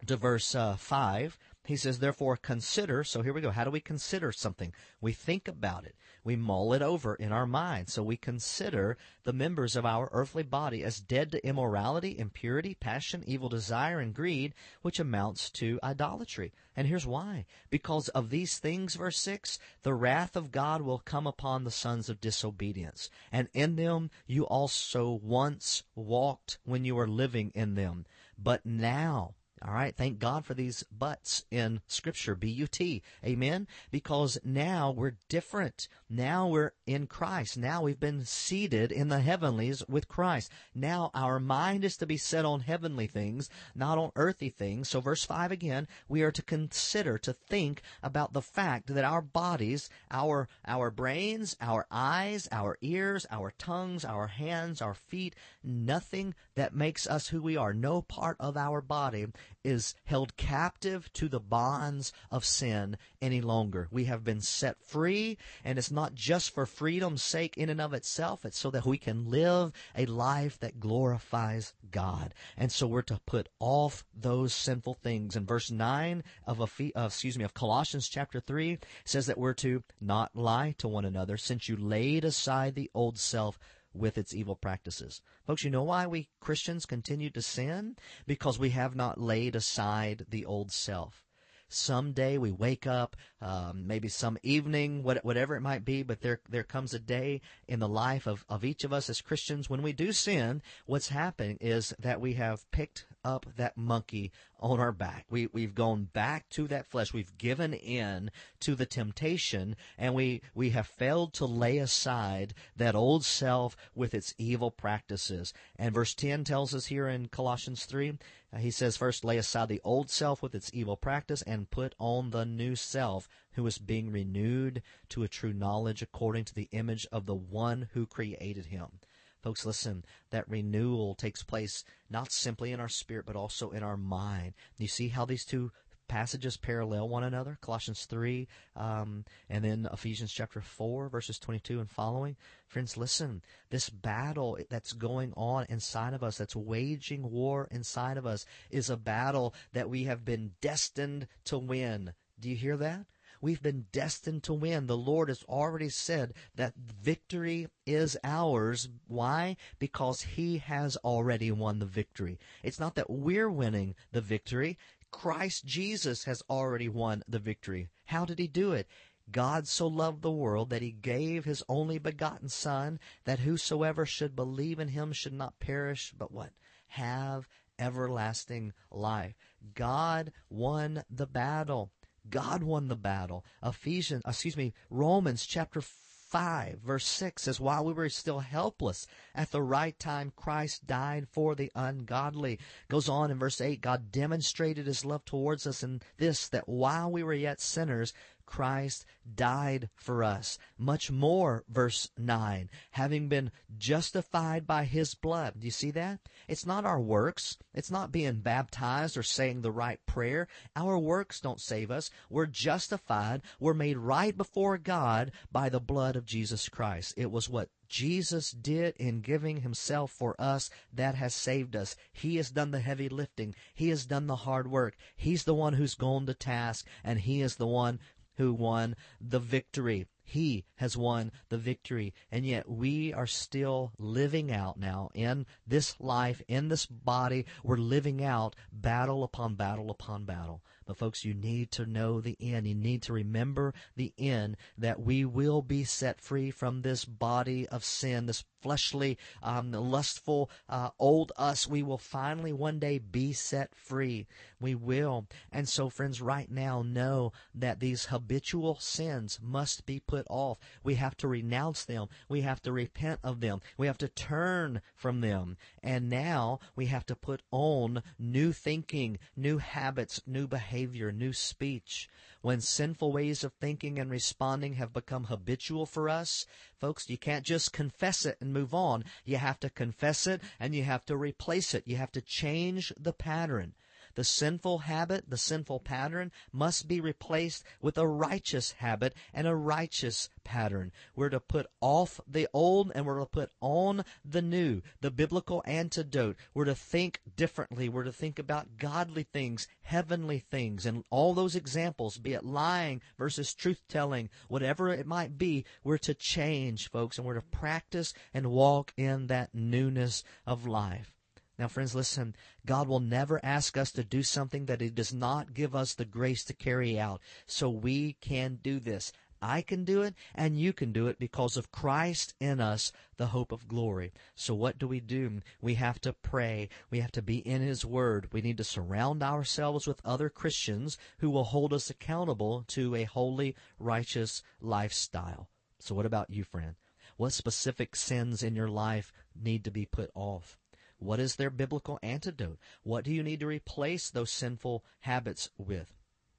to 0.07 0.17
verse 0.17 0.55
uh, 0.55 0.77
5, 0.77 1.37
he 1.69 1.77
says, 1.77 1.99
therefore 1.99 2.39
consider. 2.39 3.05
So 3.05 3.21
here 3.21 3.35
we 3.35 3.43
go. 3.43 3.51
How 3.51 3.63
do 3.63 3.71
we 3.71 3.79
consider 3.79 4.33
something? 4.33 4.73
We 5.03 5.13
think 5.13 5.47
about 5.47 5.85
it. 5.85 5.97
We 6.25 6.35
mull 6.35 6.73
it 6.73 6.81
over 6.81 7.15
in 7.15 7.31
our 7.31 7.47
mind. 7.47 7.91
So 7.91 8.03
we 8.03 8.17
consider 8.17 8.97
the 9.25 9.35
members 9.35 9.77
of 9.77 9.85
our 9.85 10.09
earthly 10.11 10.45
body 10.45 10.83
as 10.83 10.99
dead 10.99 11.31
to 11.33 11.47
immorality, 11.47 12.19
impurity, 12.19 12.73
passion, 12.73 13.23
evil 13.27 13.51
desire, 13.51 14.01
and 14.01 14.15
greed, 14.15 14.55
which 14.81 14.99
amounts 14.99 15.51
to 15.51 15.79
idolatry. 15.83 16.55
And 16.75 16.89
here's 16.89 17.07
why. 17.07 17.45
Because 17.69 18.09
of 18.09 18.31
these 18.31 18.59
things, 18.59 18.95
verse 18.95 19.19
6, 19.19 19.59
the 19.83 19.93
wrath 19.93 20.37
of 20.37 20.51
God 20.51 20.81
will 20.81 21.01
come 21.01 21.27
upon 21.27 21.65
the 21.65 21.71
sons 21.71 22.09
of 22.09 22.19
disobedience. 22.19 23.11
And 23.31 23.51
in 23.53 23.77
them 23.77 24.11
you 24.27 24.45
also 24.45 25.11
once 25.11 25.83
walked 25.95 26.57
when 26.65 26.87
you 26.87 26.95
were 26.95 27.07
living 27.07 27.53
in 27.55 27.75
them. 27.75 28.07
But 28.39 28.65
now, 28.65 29.35
all 29.67 29.75
right. 29.75 29.97
Thank 29.97 30.19
God 30.19 30.45
for 30.45 30.55
these 30.55 30.85
buts 30.85 31.45
in 31.51 31.81
Scripture. 31.87 32.35
B-U-T. 32.35 33.03
Amen. 33.25 33.67
Because 33.91 34.39
now 34.45 34.91
we're 34.91 35.17
different. 35.29 35.89
Now 36.09 36.47
we're 36.47 36.73
in 36.87 37.07
Christ. 37.07 37.59
Now 37.59 37.83
we've 37.83 37.99
been 37.99 38.25
seated 38.25 38.93
in 38.93 39.09
the 39.09 39.21
heavenlies 39.21 39.83
with 39.89 40.09
Christ. 40.09 40.53
Now 40.75 41.11
our 41.15 41.41
mind 41.41 41.85
is 41.85 41.97
to 41.99 42.07
be 42.07 42.17
set 42.17 42.45
on 42.45 42.61
heavenly 42.61 43.07
things, 43.07 43.51
not 43.75 43.99
on 43.99 44.13
earthly 44.17 44.51
things. 44.51 44.89
So 44.89 45.01
verse 45.01 45.25
5 45.25 45.51
again, 45.51 45.89
we 46.09 46.23
are 46.23 46.33
to 46.33 46.43
consider, 46.43 47.19
to 47.19 47.33
think 47.33 47.83
about 48.03 48.33
the 48.33 48.43
fact 48.43 48.95
that 48.95 49.05
our 49.05 49.23
bodies, 49.23 49.91
our, 50.11 50.49
our 50.67 50.91
brains, 50.91 51.57
our 51.61 51.87
eyes, 51.91 52.49
our 52.53 52.79
ears, 52.81 53.27
our 53.31 53.53
tongues, 53.59 54.05
our 54.05 54.29
hands, 54.29 54.81
our 54.81 54.95
feet, 54.95 55.35
nothing 55.65 56.35
that 56.55 56.75
makes 56.75 57.07
us 57.07 57.29
who 57.29 57.43
we 57.43 57.57
are, 57.57 57.73
no 57.73 58.03
part 58.03 58.37
of 58.39 58.57
our 58.57 58.81
body 58.81 59.27
is 59.65 59.95
held 60.05 60.37
captive 60.37 61.13
to 61.13 61.29
the 61.29 61.41
bonds 61.41 62.13
of 62.31 62.45
sin 62.45 62.97
any 63.21 63.41
longer. 63.41 63.89
We 63.91 64.05
have 64.05 64.25
been 64.25 64.41
set 64.41 64.81
free, 64.83 65.37
and 65.65 65.79
it's 65.79 65.91
not 65.91 66.15
just 66.15 66.51
for 66.55 66.67
freedom's 66.67 67.23
sake 67.23 67.57
in 67.57 67.69
and 67.69 67.81
of 67.81 67.93
itself, 67.93 68.45
it's 68.45 68.59
so 68.59 68.71
that 68.71 68.87
we 68.87 68.99
can 68.99 69.31
live 69.31 69.73
a 69.97 70.07
life 70.07 70.59
that 70.61 70.81
glorifies 70.81 71.75
God. 71.91 72.35
And 72.57 72.71
so 72.71 72.87
we're 72.87 73.03
to 73.03 73.21
put 73.27 73.49
off 73.59 74.05
those 74.15 74.55
sinful 74.55 74.95
things. 74.95 75.37
In 75.37 75.47
verse 75.47 75.71
9 75.71 76.23
of, 76.47 76.61
a, 76.61 76.93
uh, 76.99 77.07
excuse 77.07 77.39
me, 77.39 77.45
of 77.45 77.55
Colossians 77.55 78.09
chapter 78.09 78.41
3 78.41 78.79
says 79.05 79.27
that 79.27 79.39
we're 79.39 79.55
to 79.55 79.83
not 80.01 80.35
lie 80.35 80.75
to 80.79 80.89
one 80.89 81.05
another 81.05 81.37
since 81.37 81.69
you 81.69 81.77
laid 81.77 82.25
aside 82.25 82.75
the 82.75 82.91
old 82.95 83.19
self 83.19 83.59
with 83.93 84.19
its 84.19 84.35
evil 84.35 84.57
practices. 84.57 85.21
Folks, 85.47 85.65
you 85.65 85.71
know 85.71 85.83
why 85.83 86.07
we 86.07 86.29
Christians 86.41 86.87
continue 86.87 87.31
to 87.31 87.43
sin? 87.43 87.97
Because 88.27 88.59
we 88.59 88.71
have 88.71 88.95
not 88.95 89.21
laid 89.21 89.57
aside 89.57 90.27
the 90.29 90.45
old 90.45 90.73
self. 90.73 91.25
Someday 91.71 92.39
we 92.39 92.51
wake 92.51 92.87
up, 92.87 93.15
um, 93.43 93.87
maybe 93.87 94.09
some 94.09 94.39
evening, 94.43 95.03
whatever 95.03 95.55
it 95.55 95.61
might 95.61 95.85
be, 95.85 96.03
but 96.03 96.23
there 96.23 96.41
there 96.49 96.63
comes 96.63 96.95
a 96.95 96.99
day 96.99 97.43
in 97.67 97.79
the 97.79 97.89
life 97.89 98.27
of, 98.27 98.43
of 98.49 98.65
each 98.65 98.85
of 98.85 98.93
us 98.93 99.11
as 99.11 99.21
Christians 99.21 99.69
when 99.69 99.83
we 99.83 99.93
do 99.93 100.13
sin. 100.13 100.63
What's 100.87 101.09
happening 101.09 101.59
is 101.61 101.95
that 101.99 102.23
we 102.23 102.35
have 102.35 102.71
picked 102.71 103.07
up 103.23 103.45
that 103.57 103.77
monkey 103.77 104.33
on 104.61 104.81
our 104.81 104.93
back. 104.93 105.27
We, 105.31 105.47
we've 105.53 105.75
gone 105.75 106.05
back 106.13 106.49
to 106.51 106.67
that 106.69 106.87
flesh. 106.87 107.13
We've 107.13 107.37
given 107.39 107.73
in 107.73 108.31
to 108.61 108.75
the 108.75 108.87
temptation 108.87 109.77
and 109.97 110.15
we, 110.15 110.43
we 110.55 110.71
have 110.71 110.87
failed 110.87 111.33
to 111.35 111.47
lay 111.47 111.79
aside 111.79 112.55
that 112.77 112.95
old 112.95 113.25
self 113.25 113.77
with 113.95 114.15
its 114.15 114.35
evil 114.39 114.71
practices. 114.71 115.53
And 115.77 115.95
verse 115.95 116.15
10 116.15 116.45
tells 116.45 116.75
us 116.75 116.87
here 116.87 117.09
in 117.09 117.29
Colossians 117.29 117.85
3, 117.85 118.19
uh, 118.53 118.59
he 118.59 118.71
says, 118.71 118.97
first 118.97 119.25
lay 119.25 119.37
aside 119.37 119.69
the 119.69 119.81
old 119.85 120.11
self 120.11 120.43
with 120.43 120.55
its 120.55 120.71
evil 120.73 120.97
practice 120.97 121.43
and 121.43 121.71
put 121.71 121.95
on 121.99 122.31
the 122.31 122.45
new 122.45 122.75
self 122.75 123.29
who 123.53 123.67
is 123.67 123.79
being 123.79 124.11
renewed 124.11 124.83
to 125.09 125.23
a 125.23 125.29
true 125.29 125.53
knowledge 125.53 126.03
according 126.03 126.45
to 126.45 126.55
the 126.55 126.69
image 126.73 127.07
of 127.13 127.27
the 127.27 127.35
one 127.35 127.89
who 127.93 128.07
created 128.07 128.67
him. 128.67 129.01
Folks, 129.43 129.65
listen, 129.65 130.05
that 130.31 130.49
renewal 130.49 131.15
takes 131.15 131.43
place 131.43 131.85
not 132.11 132.33
simply 132.33 132.73
in 132.73 132.81
our 132.81 132.89
spirit, 132.89 133.27
but 133.27 133.37
also 133.37 133.71
in 133.71 133.83
our 133.83 133.97
mind. 133.97 134.55
You 134.77 134.89
see 134.89 135.09
how 135.09 135.25
these 135.25 135.45
two 135.45 135.71
passages 136.09 136.57
parallel 136.57 137.09
one 137.09 137.23
another? 137.23 137.59
Colossians 137.61 138.07
3 138.07 138.49
um, 138.75 139.25
and 139.49 139.65
then 139.65 139.87
ephesians 139.93 140.33
chapter 140.33 140.61
4 140.61 141.09
verses 141.09 141.39
22 141.39 141.81
and 141.81 141.91
following. 141.91 142.37
Friends 142.67 142.97
listen 142.97 143.43
this 143.71 143.91
battle 143.91 144.59
that's 144.71 144.93
going 144.95 145.33
on 145.37 145.67
inside 145.69 146.15
of 146.15 146.23
us 146.23 146.39
that's 146.39 146.57
waging 146.57 147.31
war 147.31 147.69
inside 147.71 148.17
of 148.17 148.27
us 148.27 148.47
is 148.71 148.91
a 148.91 148.97
battle 148.97 149.55
that 149.75 149.91
we 149.91 150.05
have 150.05 150.25
been 150.25 150.53
destined 150.61 151.29
to 151.45 151.59
win. 151.59 152.13
Do 152.41 152.49
you 152.49 152.57
hear 152.57 152.79
that 152.79 153.05
We've 153.41 153.63
been 153.63 153.87
destined 153.93 154.43
to 154.45 154.55
win. 154.55 154.87
The 154.87 154.97
Lord 154.97 155.29
has 155.29 155.43
already 155.45 155.89
said 155.89 156.35
that 156.55 156.75
victory 156.77 157.69
is 157.87 158.17
ours. 158.25 158.89
Why? 159.07 159.57
Because 159.79 160.23
He 160.23 160.59
has 160.59 160.97
already 160.99 161.51
won 161.51 161.79
the 161.79 161.87
victory. 161.87 162.39
It's 162.63 162.81
not 162.81 162.95
that 162.97 163.11
we're 163.11 163.51
winning 163.51 163.95
the 164.13 164.21
victory. 164.21 164.79
Christ 165.11 165.65
Jesus 165.65 166.25
has 166.25 166.43
already 166.51 166.89
won 166.89 167.23
the 167.27 167.39
victory. 167.39 167.89
How 168.07 168.25
did 168.25 168.39
He 168.39 168.49
do 168.49 168.73
it? 168.73 168.89
God 169.31 169.69
so 169.69 169.87
loved 169.87 170.23
the 170.23 170.31
world 170.31 170.71
that 170.71 170.81
he 170.81 170.91
gave 170.91 171.45
his 171.45 171.63
only 171.69 171.99
begotten 171.99 172.49
Son, 172.49 172.99
that 173.25 173.41
whosoever 173.41 174.07
should 174.07 174.35
believe 174.35 174.79
in 174.79 174.89
him 174.89 175.13
should 175.13 175.35
not 175.35 175.61
perish, 175.61 176.15
but 176.17 176.33
what? 176.33 176.53
Have 176.89 177.47
everlasting 177.79 178.73
life. 178.91 179.35
God 179.75 180.33
won 180.49 181.05
the 181.11 181.27
battle. 181.27 181.93
God 182.31 182.63
won 182.63 182.89
the 182.89 182.97
battle. 182.97 183.45
Ephesians, 183.63 184.23
excuse 184.27 184.57
me, 184.57 184.73
Romans 184.91 185.47
chapter 185.47 185.81
5 185.81 186.81
verse 186.81 187.07
6 187.07 187.43
says, 187.43 187.59
while 187.59 187.85
we 187.85 187.95
were 187.95 188.09
still 188.11 188.41
helpless, 188.41 189.07
at 189.35 189.51
the 189.51 189.63
right 189.63 189.99
time 189.99 190.33
Christ 190.37 190.87
died 190.87 191.27
for 191.27 191.55
the 191.55 191.73
ungodly. 191.75 192.59
Goes 192.89 193.09
on 193.09 193.31
in 193.31 193.39
verse 193.39 193.61
8, 193.61 193.81
God 193.81 194.13
demonstrated 194.13 194.87
his 194.87 195.07
love 195.07 195.25
towards 195.25 195.67
us 195.67 195.83
in 195.83 196.03
this, 196.19 196.49
that 196.49 196.69
while 196.69 197.11
we 197.11 197.23
were 197.23 197.33
yet 197.33 197.63
sinners, 197.63 198.13
Christ 198.49 199.05
died 199.35 199.91
for 199.95 200.25
us. 200.25 200.59
Much 200.79 201.11
more, 201.11 201.65
verse 201.69 202.11
9, 202.17 202.71
having 202.93 203.29
been 203.29 203.53
justified 203.77 204.67
by 204.67 204.85
his 204.85 205.15
blood. 205.15 205.61
Do 205.61 205.67
you 205.67 205.71
see 205.71 205.91
that? 205.91 206.21
It's 206.49 206.65
not 206.65 206.87
our 206.87 206.99
works. 206.99 207.59
It's 207.75 207.91
not 207.91 208.11
being 208.11 208.41
baptized 208.41 209.19
or 209.19 209.23
saying 209.23 209.61
the 209.61 209.71
right 209.71 210.01
prayer. 210.07 210.49
Our 210.75 210.99
works 210.99 211.41
don't 211.41 211.61
save 211.61 211.91
us. 211.91 212.11
We're 212.31 212.47
justified. 212.47 213.43
We're 213.61 213.75
made 213.75 213.99
right 213.99 214.35
before 214.35 214.79
God 214.79 215.31
by 215.53 215.69
the 215.69 215.79
blood 215.79 216.17
of 216.17 216.25
Jesus 216.25 216.71
Christ. 216.71 217.13
It 217.19 217.31
was 217.31 217.51
what 217.51 217.69
Jesus 217.89 218.51
did 218.51 218.97
in 218.97 219.21
giving 219.21 219.63
himself 219.63 220.11
for 220.11 220.39
us 220.39 220.71
that 220.93 221.15
has 221.15 221.35
saved 221.35 221.75
us. 221.75 221.97
He 222.13 222.37
has 222.37 222.51
done 222.51 222.71
the 222.71 222.81
heavy 222.81 223.09
lifting. 223.09 223.55
He 223.75 223.89
has 223.89 224.07
done 224.07 224.27
the 224.27 224.37
hard 224.37 224.71
work. 224.71 224.97
He's 225.17 225.45
the 225.45 225.55
one 225.55 225.75
who's 225.75 225.95
gone 225.95 226.27
to 226.27 226.35
task 226.35 226.87
and 227.03 227.21
he 227.21 227.41
is 227.41 227.57
the 227.57 227.67
one 227.67 227.99
who 228.39 228.55
won 228.55 228.97
the 229.21 229.41
victory. 229.41 230.07
He 230.23 230.65
has 230.77 230.97
won 230.97 231.33
the 231.49 231.59
victory. 231.59 232.15
And 232.31 232.47
yet 232.47 232.69
we 232.69 233.13
are 233.13 233.27
still 233.27 233.93
living 233.99 234.53
out 234.53 234.79
now 234.79 235.11
in 235.15 235.45
this 235.67 235.99
life, 236.01 236.41
in 236.49 236.69
this 236.69 236.87
body. 236.87 237.47
We're 237.63 237.77
living 237.77 238.25
out 238.25 238.55
battle 238.73 239.25
upon 239.25 239.57
battle 239.57 239.91
upon 239.91 240.25
battle. 240.25 240.63
But 240.89 240.97
folks, 240.97 241.23
you 241.23 241.35
need 241.35 241.71
to 241.73 241.85
know 241.85 242.19
the 242.23 242.39
end. 242.41 242.67
You 242.67 242.75
need 242.75 243.03
to 243.03 243.13
remember 243.13 243.75
the 243.95 244.15
end 244.17 244.57
that 244.79 244.99
we 244.99 245.23
will 245.23 245.61
be 245.61 245.85
set 245.85 246.19
free 246.19 246.51
from 246.51 246.81
this 246.81 247.05
body 247.05 247.69
of 247.69 247.85
sin, 247.85 248.25
this 248.25 248.43
fleshly, 248.63 249.19
um, 249.43 249.71
lustful, 249.71 250.51
uh, 250.67 250.89
old 250.99 251.31
us. 251.37 251.69
We 251.69 251.83
will 251.83 251.99
finally 251.99 252.55
one 252.55 252.79
day 252.79 252.99
be 252.99 253.35
set 253.35 253.75
free. 253.75 254.27
We 254.59 254.75
will. 254.75 255.27
And 255.53 255.69
so, 255.69 255.91
friends, 255.91 256.23
right 256.23 256.51
now 256.51 256.83
know 256.83 257.33
that 257.55 257.81
these 257.81 258.07
habitual 258.07 258.79
sins 258.81 259.39
must 259.43 259.85
be 259.85 260.01
put 260.01 260.27
off. 260.31 260.59
We 260.83 260.95
have 260.95 261.19
to 261.19 261.29
renounce 261.29 261.85
them. 261.85 262.09
We 262.31 262.41
have 262.41 262.63
to 262.63 262.73
repent 262.73 263.21
of 263.23 263.41
them. 263.41 263.61
We 263.77 263.87
have 263.87 263.99
to 263.99 264.09
turn 264.09 264.81
from 264.97 265.21
them. 265.21 265.59
And 265.83 266.09
now 266.09 266.61
we 266.75 266.87
have 266.87 267.05
to 267.07 267.15
put 267.15 267.43
on 267.53 268.03
new 268.19 268.53
thinking, 268.53 269.19
new 269.37 269.59
habits, 269.59 270.23
new 270.27 270.49
behavior 270.49 270.78
behavior, 270.79 271.11
new 271.11 271.33
speech. 271.33 272.09
when 272.41 272.61
sinful 272.61 273.11
ways 273.11 273.43
of 273.43 273.53
thinking 273.55 273.99
and 273.99 274.13
responding 274.13 274.75
have 274.75 274.93
become 274.93 275.25
habitual 275.25 275.85
for 275.85 276.09
us, 276.09 276.47
folks, 276.79 277.11
you 277.11 277.19
can't 277.19 277.45
just 277.45 277.73
confess 277.73 278.25
it 278.25 278.39
and 278.41 278.53
move 278.53 278.73
on. 278.73 279.05
You 279.25 279.39
have 279.39 279.59
to 279.59 279.71
confess 279.71 280.25
it 280.29 280.41
and 280.61 280.77
you 280.77 280.85
have 280.85 281.05
to 281.07 281.17
replace 281.17 281.75
it. 281.75 281.83
You 281.85 281.97
have 281.97 282.13
to 282.13 282.21
change 282.21 282.93
the 282.97 283.13
pattern. 283.13 283.75
The 284.19 284.25
sinful 284.25 284.79
habit, 284.79 285.31
the 285.31 285.37
sinful 285.37 285.79
pattern 285.79 286.33
must 286.51 286.89
be 286.89 287.01
replaced 287.01 287.63
with 287.81 287.97
a 287.97 288.09
righteous 288.09 288.73
habit 288.73 289.15
and 289.33 289.47
a 289.47 289.55
righteous 289.55 290.29
pattern. 290.43 290.91
We're 291.15 291.29
to 291.29 291.39
put 291.39 291.69
off 291.81 292.21
the 292.27 292.49
old 292.53 292.91
and 292.97 293.07
we're 293.07 293.21
to 293.21 293.27
put 293.27 293.53
on 293.61 294.05
the 294.25 294.43
new, 294.43 294.83
the 295.03 295.13
biblical 295.13 295.63
antidote. 295.67 296.37
We're 296.53 296.65
to 296.65 296.75
think 296.75 297.21
differently. 297.37 297.89
We're 297.89 298.03
to 298.03 298.13
think 298.13 298.41
about 298.41 298.77
godly 298.77 299.23
things, 299.23 299.69
heavenly 299.83 300.41
things, 300.41 300.85
and 300.85 301.05
all 301.11 301.33
those 301.33 301.55
examples, 301.55 302.19
be 302.19 302.33
it 302.33 302.45
lying 302.45 303.01
versus 303.19 303.55
truth 303.55 303.83
telling, 303.89 304.31
whatever 304.49 304.89
it 304.89 305.07
might 305.07 305.39
be, 305.39 305.65
we're 305.85 305.97
to 305.99 306.15
change, 306.15 306.91
folks, 306.91 307.19
and 307.19 307.25
we're 307.25 307.35
to 307.35 307.43
practice 307.43 308.13
and 308.35 308.51
walk 308.51 308.93
in 308.97 309.29
that 309.29 309.55
newness 309.55 310.25
of 310.45 310.67
life. 310.67 311.18
Now, 311.59 311.67
friends, 311.67 311.95
listen. 311.95 312.37
God 312.65 312.87
will 312.87 313.01
never 313.01 313.45
ask 313.45 313.77
us 313.77 313.91
to 313.93 314.05
do 314.05 314.23
something 314.23 314.67
that 314.67 314.81
He 314.81 314.91
does 314.91 315.13
not 315.13 315.55
give 315.55 315.75
us 315.75 315.93
the 315.93 316.05
grace 316.05 316.45
to 316.45 316.55
carry 316.55 316.99
out. 317.01 317.21
So 317.47 317.69
we 317.69 318.13
can 318.21 318.61
do 318.63 318.79
this. 318.79 319.13
I 319.43 319.63
can 319.63 319.85
do 319.85 320.03
it, 320.03 320.15
and 320.35 320.59
you 320.59 320.73
can 320.73 320.93
do 320.93 321.07
it 321.07 321.19
because 321.19 321.57
of 321.57 321.71
Christ 321.71 322.35
in 322.41 322.61
us, 322.61 322.93
the 323.17 323.29
hope 323.29 323.53
of 323.53 323.69
glory. 323.69 324.13
So 324.35 324.55
what 324.55 324.79
do 324.79 324.89
we 324.89 325.01
do? 325.01 325.41
We 325.61 325.75
have 325.75 326.01
to 326.03 326.13
pray. 326.13 326.69
We 326.91 327.01
have 327.01 327.13
to 327.13 327.23
be 327.23 327.39
in 327.39 327.61
His 327.61 327.85
Word. 327.85 328.29
We 328.33 328.41
need 328.41 328.57
to 328.59 328.65
surround 328.65 329.23
ourselves 329.23 329.87
with 329.87 330.01
other 330.05 330.29
Christians 330.29 330.99
who 331.19 331.31
will 331.31 331.45
hold 331.45 331.73
us 331.73 331.91
accountable 331.91 332.65
to 332.69 332.95
a 332.95 333.05
holy, 333.05 333.55
righteous 333.79 334.43
lifestyle. 334.61 335.49
So 335.79 335.95
what 335.95 336.07
about 336.07 336.31
you, 336.31 336.45
friend? 336.45 336.75
What 337.17 337.33
specific 337.33 337.97
sins 337.97 338.43
in 338.43 338.57
your 338.57 338.69
life 338.69 339.13
need 339.35 339.65
to 339.65 339.71
be 339.71 339.87
put 339.87 340.11
off? 340.15 340.57
What 340.99 341.21
is 341.21 341.37
their 341.37 341.51
biblical 341.51 341.99
antidote? 342.03 342.59
What 342.83 343.05
do 343.05 343.13
you 343.13 343.23
need 343.23 343.41
to 343.41 343.47
replace 343.47 344.11
those 344.11 344.31
sinful 344.31 344.85
habits 345.01 345.51
with? 345.57 345.93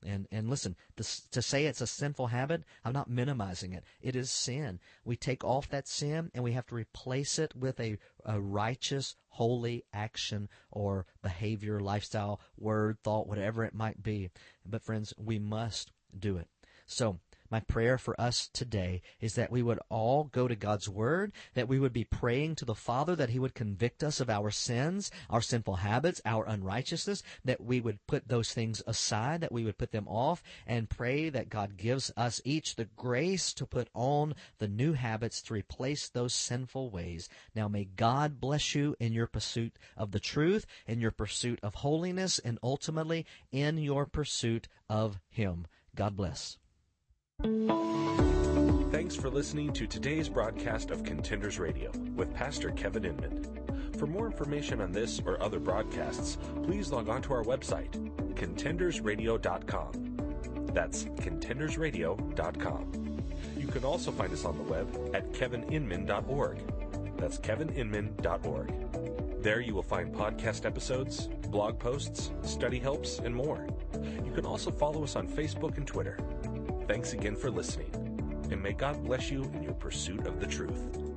And 0.06 0.28
and 0.32 0.50
listen, 0.50 0.78
to, 0.96 1.30
to 1.32 1.42
say 1.42 1.66
it's 1.66 1.82
a 1.82 1.88
sinful 1.88 2.28
habit, 2.28 2.64
I'm 2.86 2.94
not 2.94 3.10
minimizing 3.10 3.74
it. 3.74 3.84
It 4.02 4.16
is 4.16 4.32
sin. 4.32 4.80
We 5.04 5.18
take 5.18 5.44
off 5.44 5.68
that 5.70 5.88
sin 5.88 6.32
and 6.34 6.44
we 6.44 6.54
have 6.54 6.66
to 6.68 6.76
replace 6.76 7.38
it 7.38 7.54
with 7.56 7.80
a, 7.80 7.98
a 8.24 8.40
righteous, 8.40 9.16
holy 9.28 9.84
action 9.92 10.48
or 10.72 11.06
behavior, 11.22 11.82
lifestyle, 11.82 12.40
word, 12.58 12.98
thought, 13.04 13.28
whatever 13.28 13.66
it 13.66 13.74
might 13.74 14.02
be. 14.02 14.30
But 14.66 14.84
friends, 14.84 15.14
we 15.18 15.38
must 15.38 15.92
do 16.18 16.38
it. 16.38 16.48
So 16.86 17.20
my 17.52 17.60
prayer 17.62 17.98
for 17.98 18.20
us 18.20 18.48
today 18.52 19.02
is 19.20 19.36
that 19.36 19.52
we 19.52 19.62
would 19.62 19.80
all 19.90 20.26
go 20.26 20.48
to 20.48 20.56
God's 20.56 20.88
Word, 20.88 21.32
that 21.54 21.68
we 21.68 21.80
would 21.80 21.94
be 21.94 22.04
praying 22.04 22.56
to 22.56 22.66
the 22.66 22.76
Father 22.76 23.16
that 23.16 23.30
He 23.30 23.40
would 23.40 23.56
convict 23.56 24.04
us 24.04 24.20
of 24.20 24.30
our 24.30 24.52
sins, 24.52 25.12
our 25.30 25.42
sinful 25.42 25.78
habits, 25.78 26.22
our 26.26 26.46
unrighteousness, 26.46 27.24
that 27.44 27.62
we 27.62 27.82
would 27.82 28.06
put 28.08 28.28
those 28.28 28.54
things 28.54 28.82
aside, 28.86 29.42
that 29.42 29.52
we 29.52 29.64
would 29.64 29.78
put 29.78 29.92
them 29.92 30.08
off, 30.08 30.44
and 30.68 30.90
pray 30.90 31.30
that 31.30 31.50
God 31.50 31.78
gives 31.78 32.12
us 32.16 32.42
each 32.46 32.76
the 32.76 32.86
grace 32.96 33.54
to 33.54 33.66
put 33.66 33.90
on 33.94 34.36
the 34.60 34.68
new 34.68 34.94
habits 34.94 35.42
to 35.44 35.54
replace 35.54 36.10
those 36.10 36.34
sinful 36.34 36.90
ways. 36.90 37.30
Now 37.56 37.68
may 37.68 37.86
God 37.86 38.40
bless 38.40 38.76
you 38.76 38.96
in 39.00 39.14
your 39.14 39.28
pursuit 39.28 39.78
of 39.98 40.12
the 40.12 40.20
truth, 40.20 40.66
in 40.88 41.00
your 41.00 41.12
pursuit 41.12 41.60
of 41.64 41.76
holiness, 41.76 42.40
and 42.40 42.60
ultimately 42.62 43.26
in 43.52 43.78
your 43.78 44.06
pursuit 44.06 44.68
of 44.90 45.20
Him. 45.30 45.68
God 45.96 46.16
bless. 46.16 46.58
Thanks 47.42 49.16
for 49.16 49.30
listening 49.30 49.72
to 49.74 49.86
today's 49.88 50.28
broadcast 50.28 50.92
of 50.92 51.06
Contenders 51.06 51.58
Radio 51.58 51.90
with 52.16 52.34
Pastor 52.34 52.72
Kevin 52.72 53.06
Inman. 53.06 53.48
For 53.98 54.06
more 54.06 54.26
information 54.26 54.82
on 54.82 54.92
this 54.92 55.22
or 55.26 55.42
other 55.42 55.60
broadcasts, 55.60 56.38
please 56.64 56.92
log 56.92 57.08
on 57.08 57.22
to 57.22 57.32
our 57.34 57.46
website, 57.46 57.92
contendersradio.com. 58.36 60.68
That's 60.74 61.06
contendersradio.com. 61.06 63.22
You 63.58 63.68
can 63.68 63.86
also 63.86 64.12
find 64.12 64.34
us 64.34 64.44
on 64.44 64.58
the 64.58 64.64
web 64.64 64.94
at 65.14 65.32
kevininman.org. 65.32 66.60
That's 67.18 67.38
kevininman.org. 67.38 69.42
There 69.42 69.62
you 69.62 69.74
will 69.74 69.84
find 69.84 70.14
podcast 70.14 70.66
episodes, 70.66 71.30
blog 71.48 71.80
posts, 71.80 72.32
study 72.44 72.80
helps, 72.80 73.20
and 73.20 73.34
more. 73.34 73.66
You 74.26 74.34
can 74.34 74.46
also 74.46 74.72
follow 74.72 75.06
us 75.06 75.16
on 75.16 75.30
Facebook 75.30 75.78
and 75.78 75.88
Twitter. 75.88 76.18
Thanks 76.90 77.14
again 77.14 77.36
for 77.36 77.52
listening, 77.52 77.92
and 78.50 78.64
may 78.64 78.74
God 78.74 79.04
bless 79.04 79.30
you 79.30 79.44
in 79.54 79.62
your 79.62 79.76
pursuit 79.76 80.26
of 80.26 80.40
the 80.40 80.48
truth. 80.48 81.09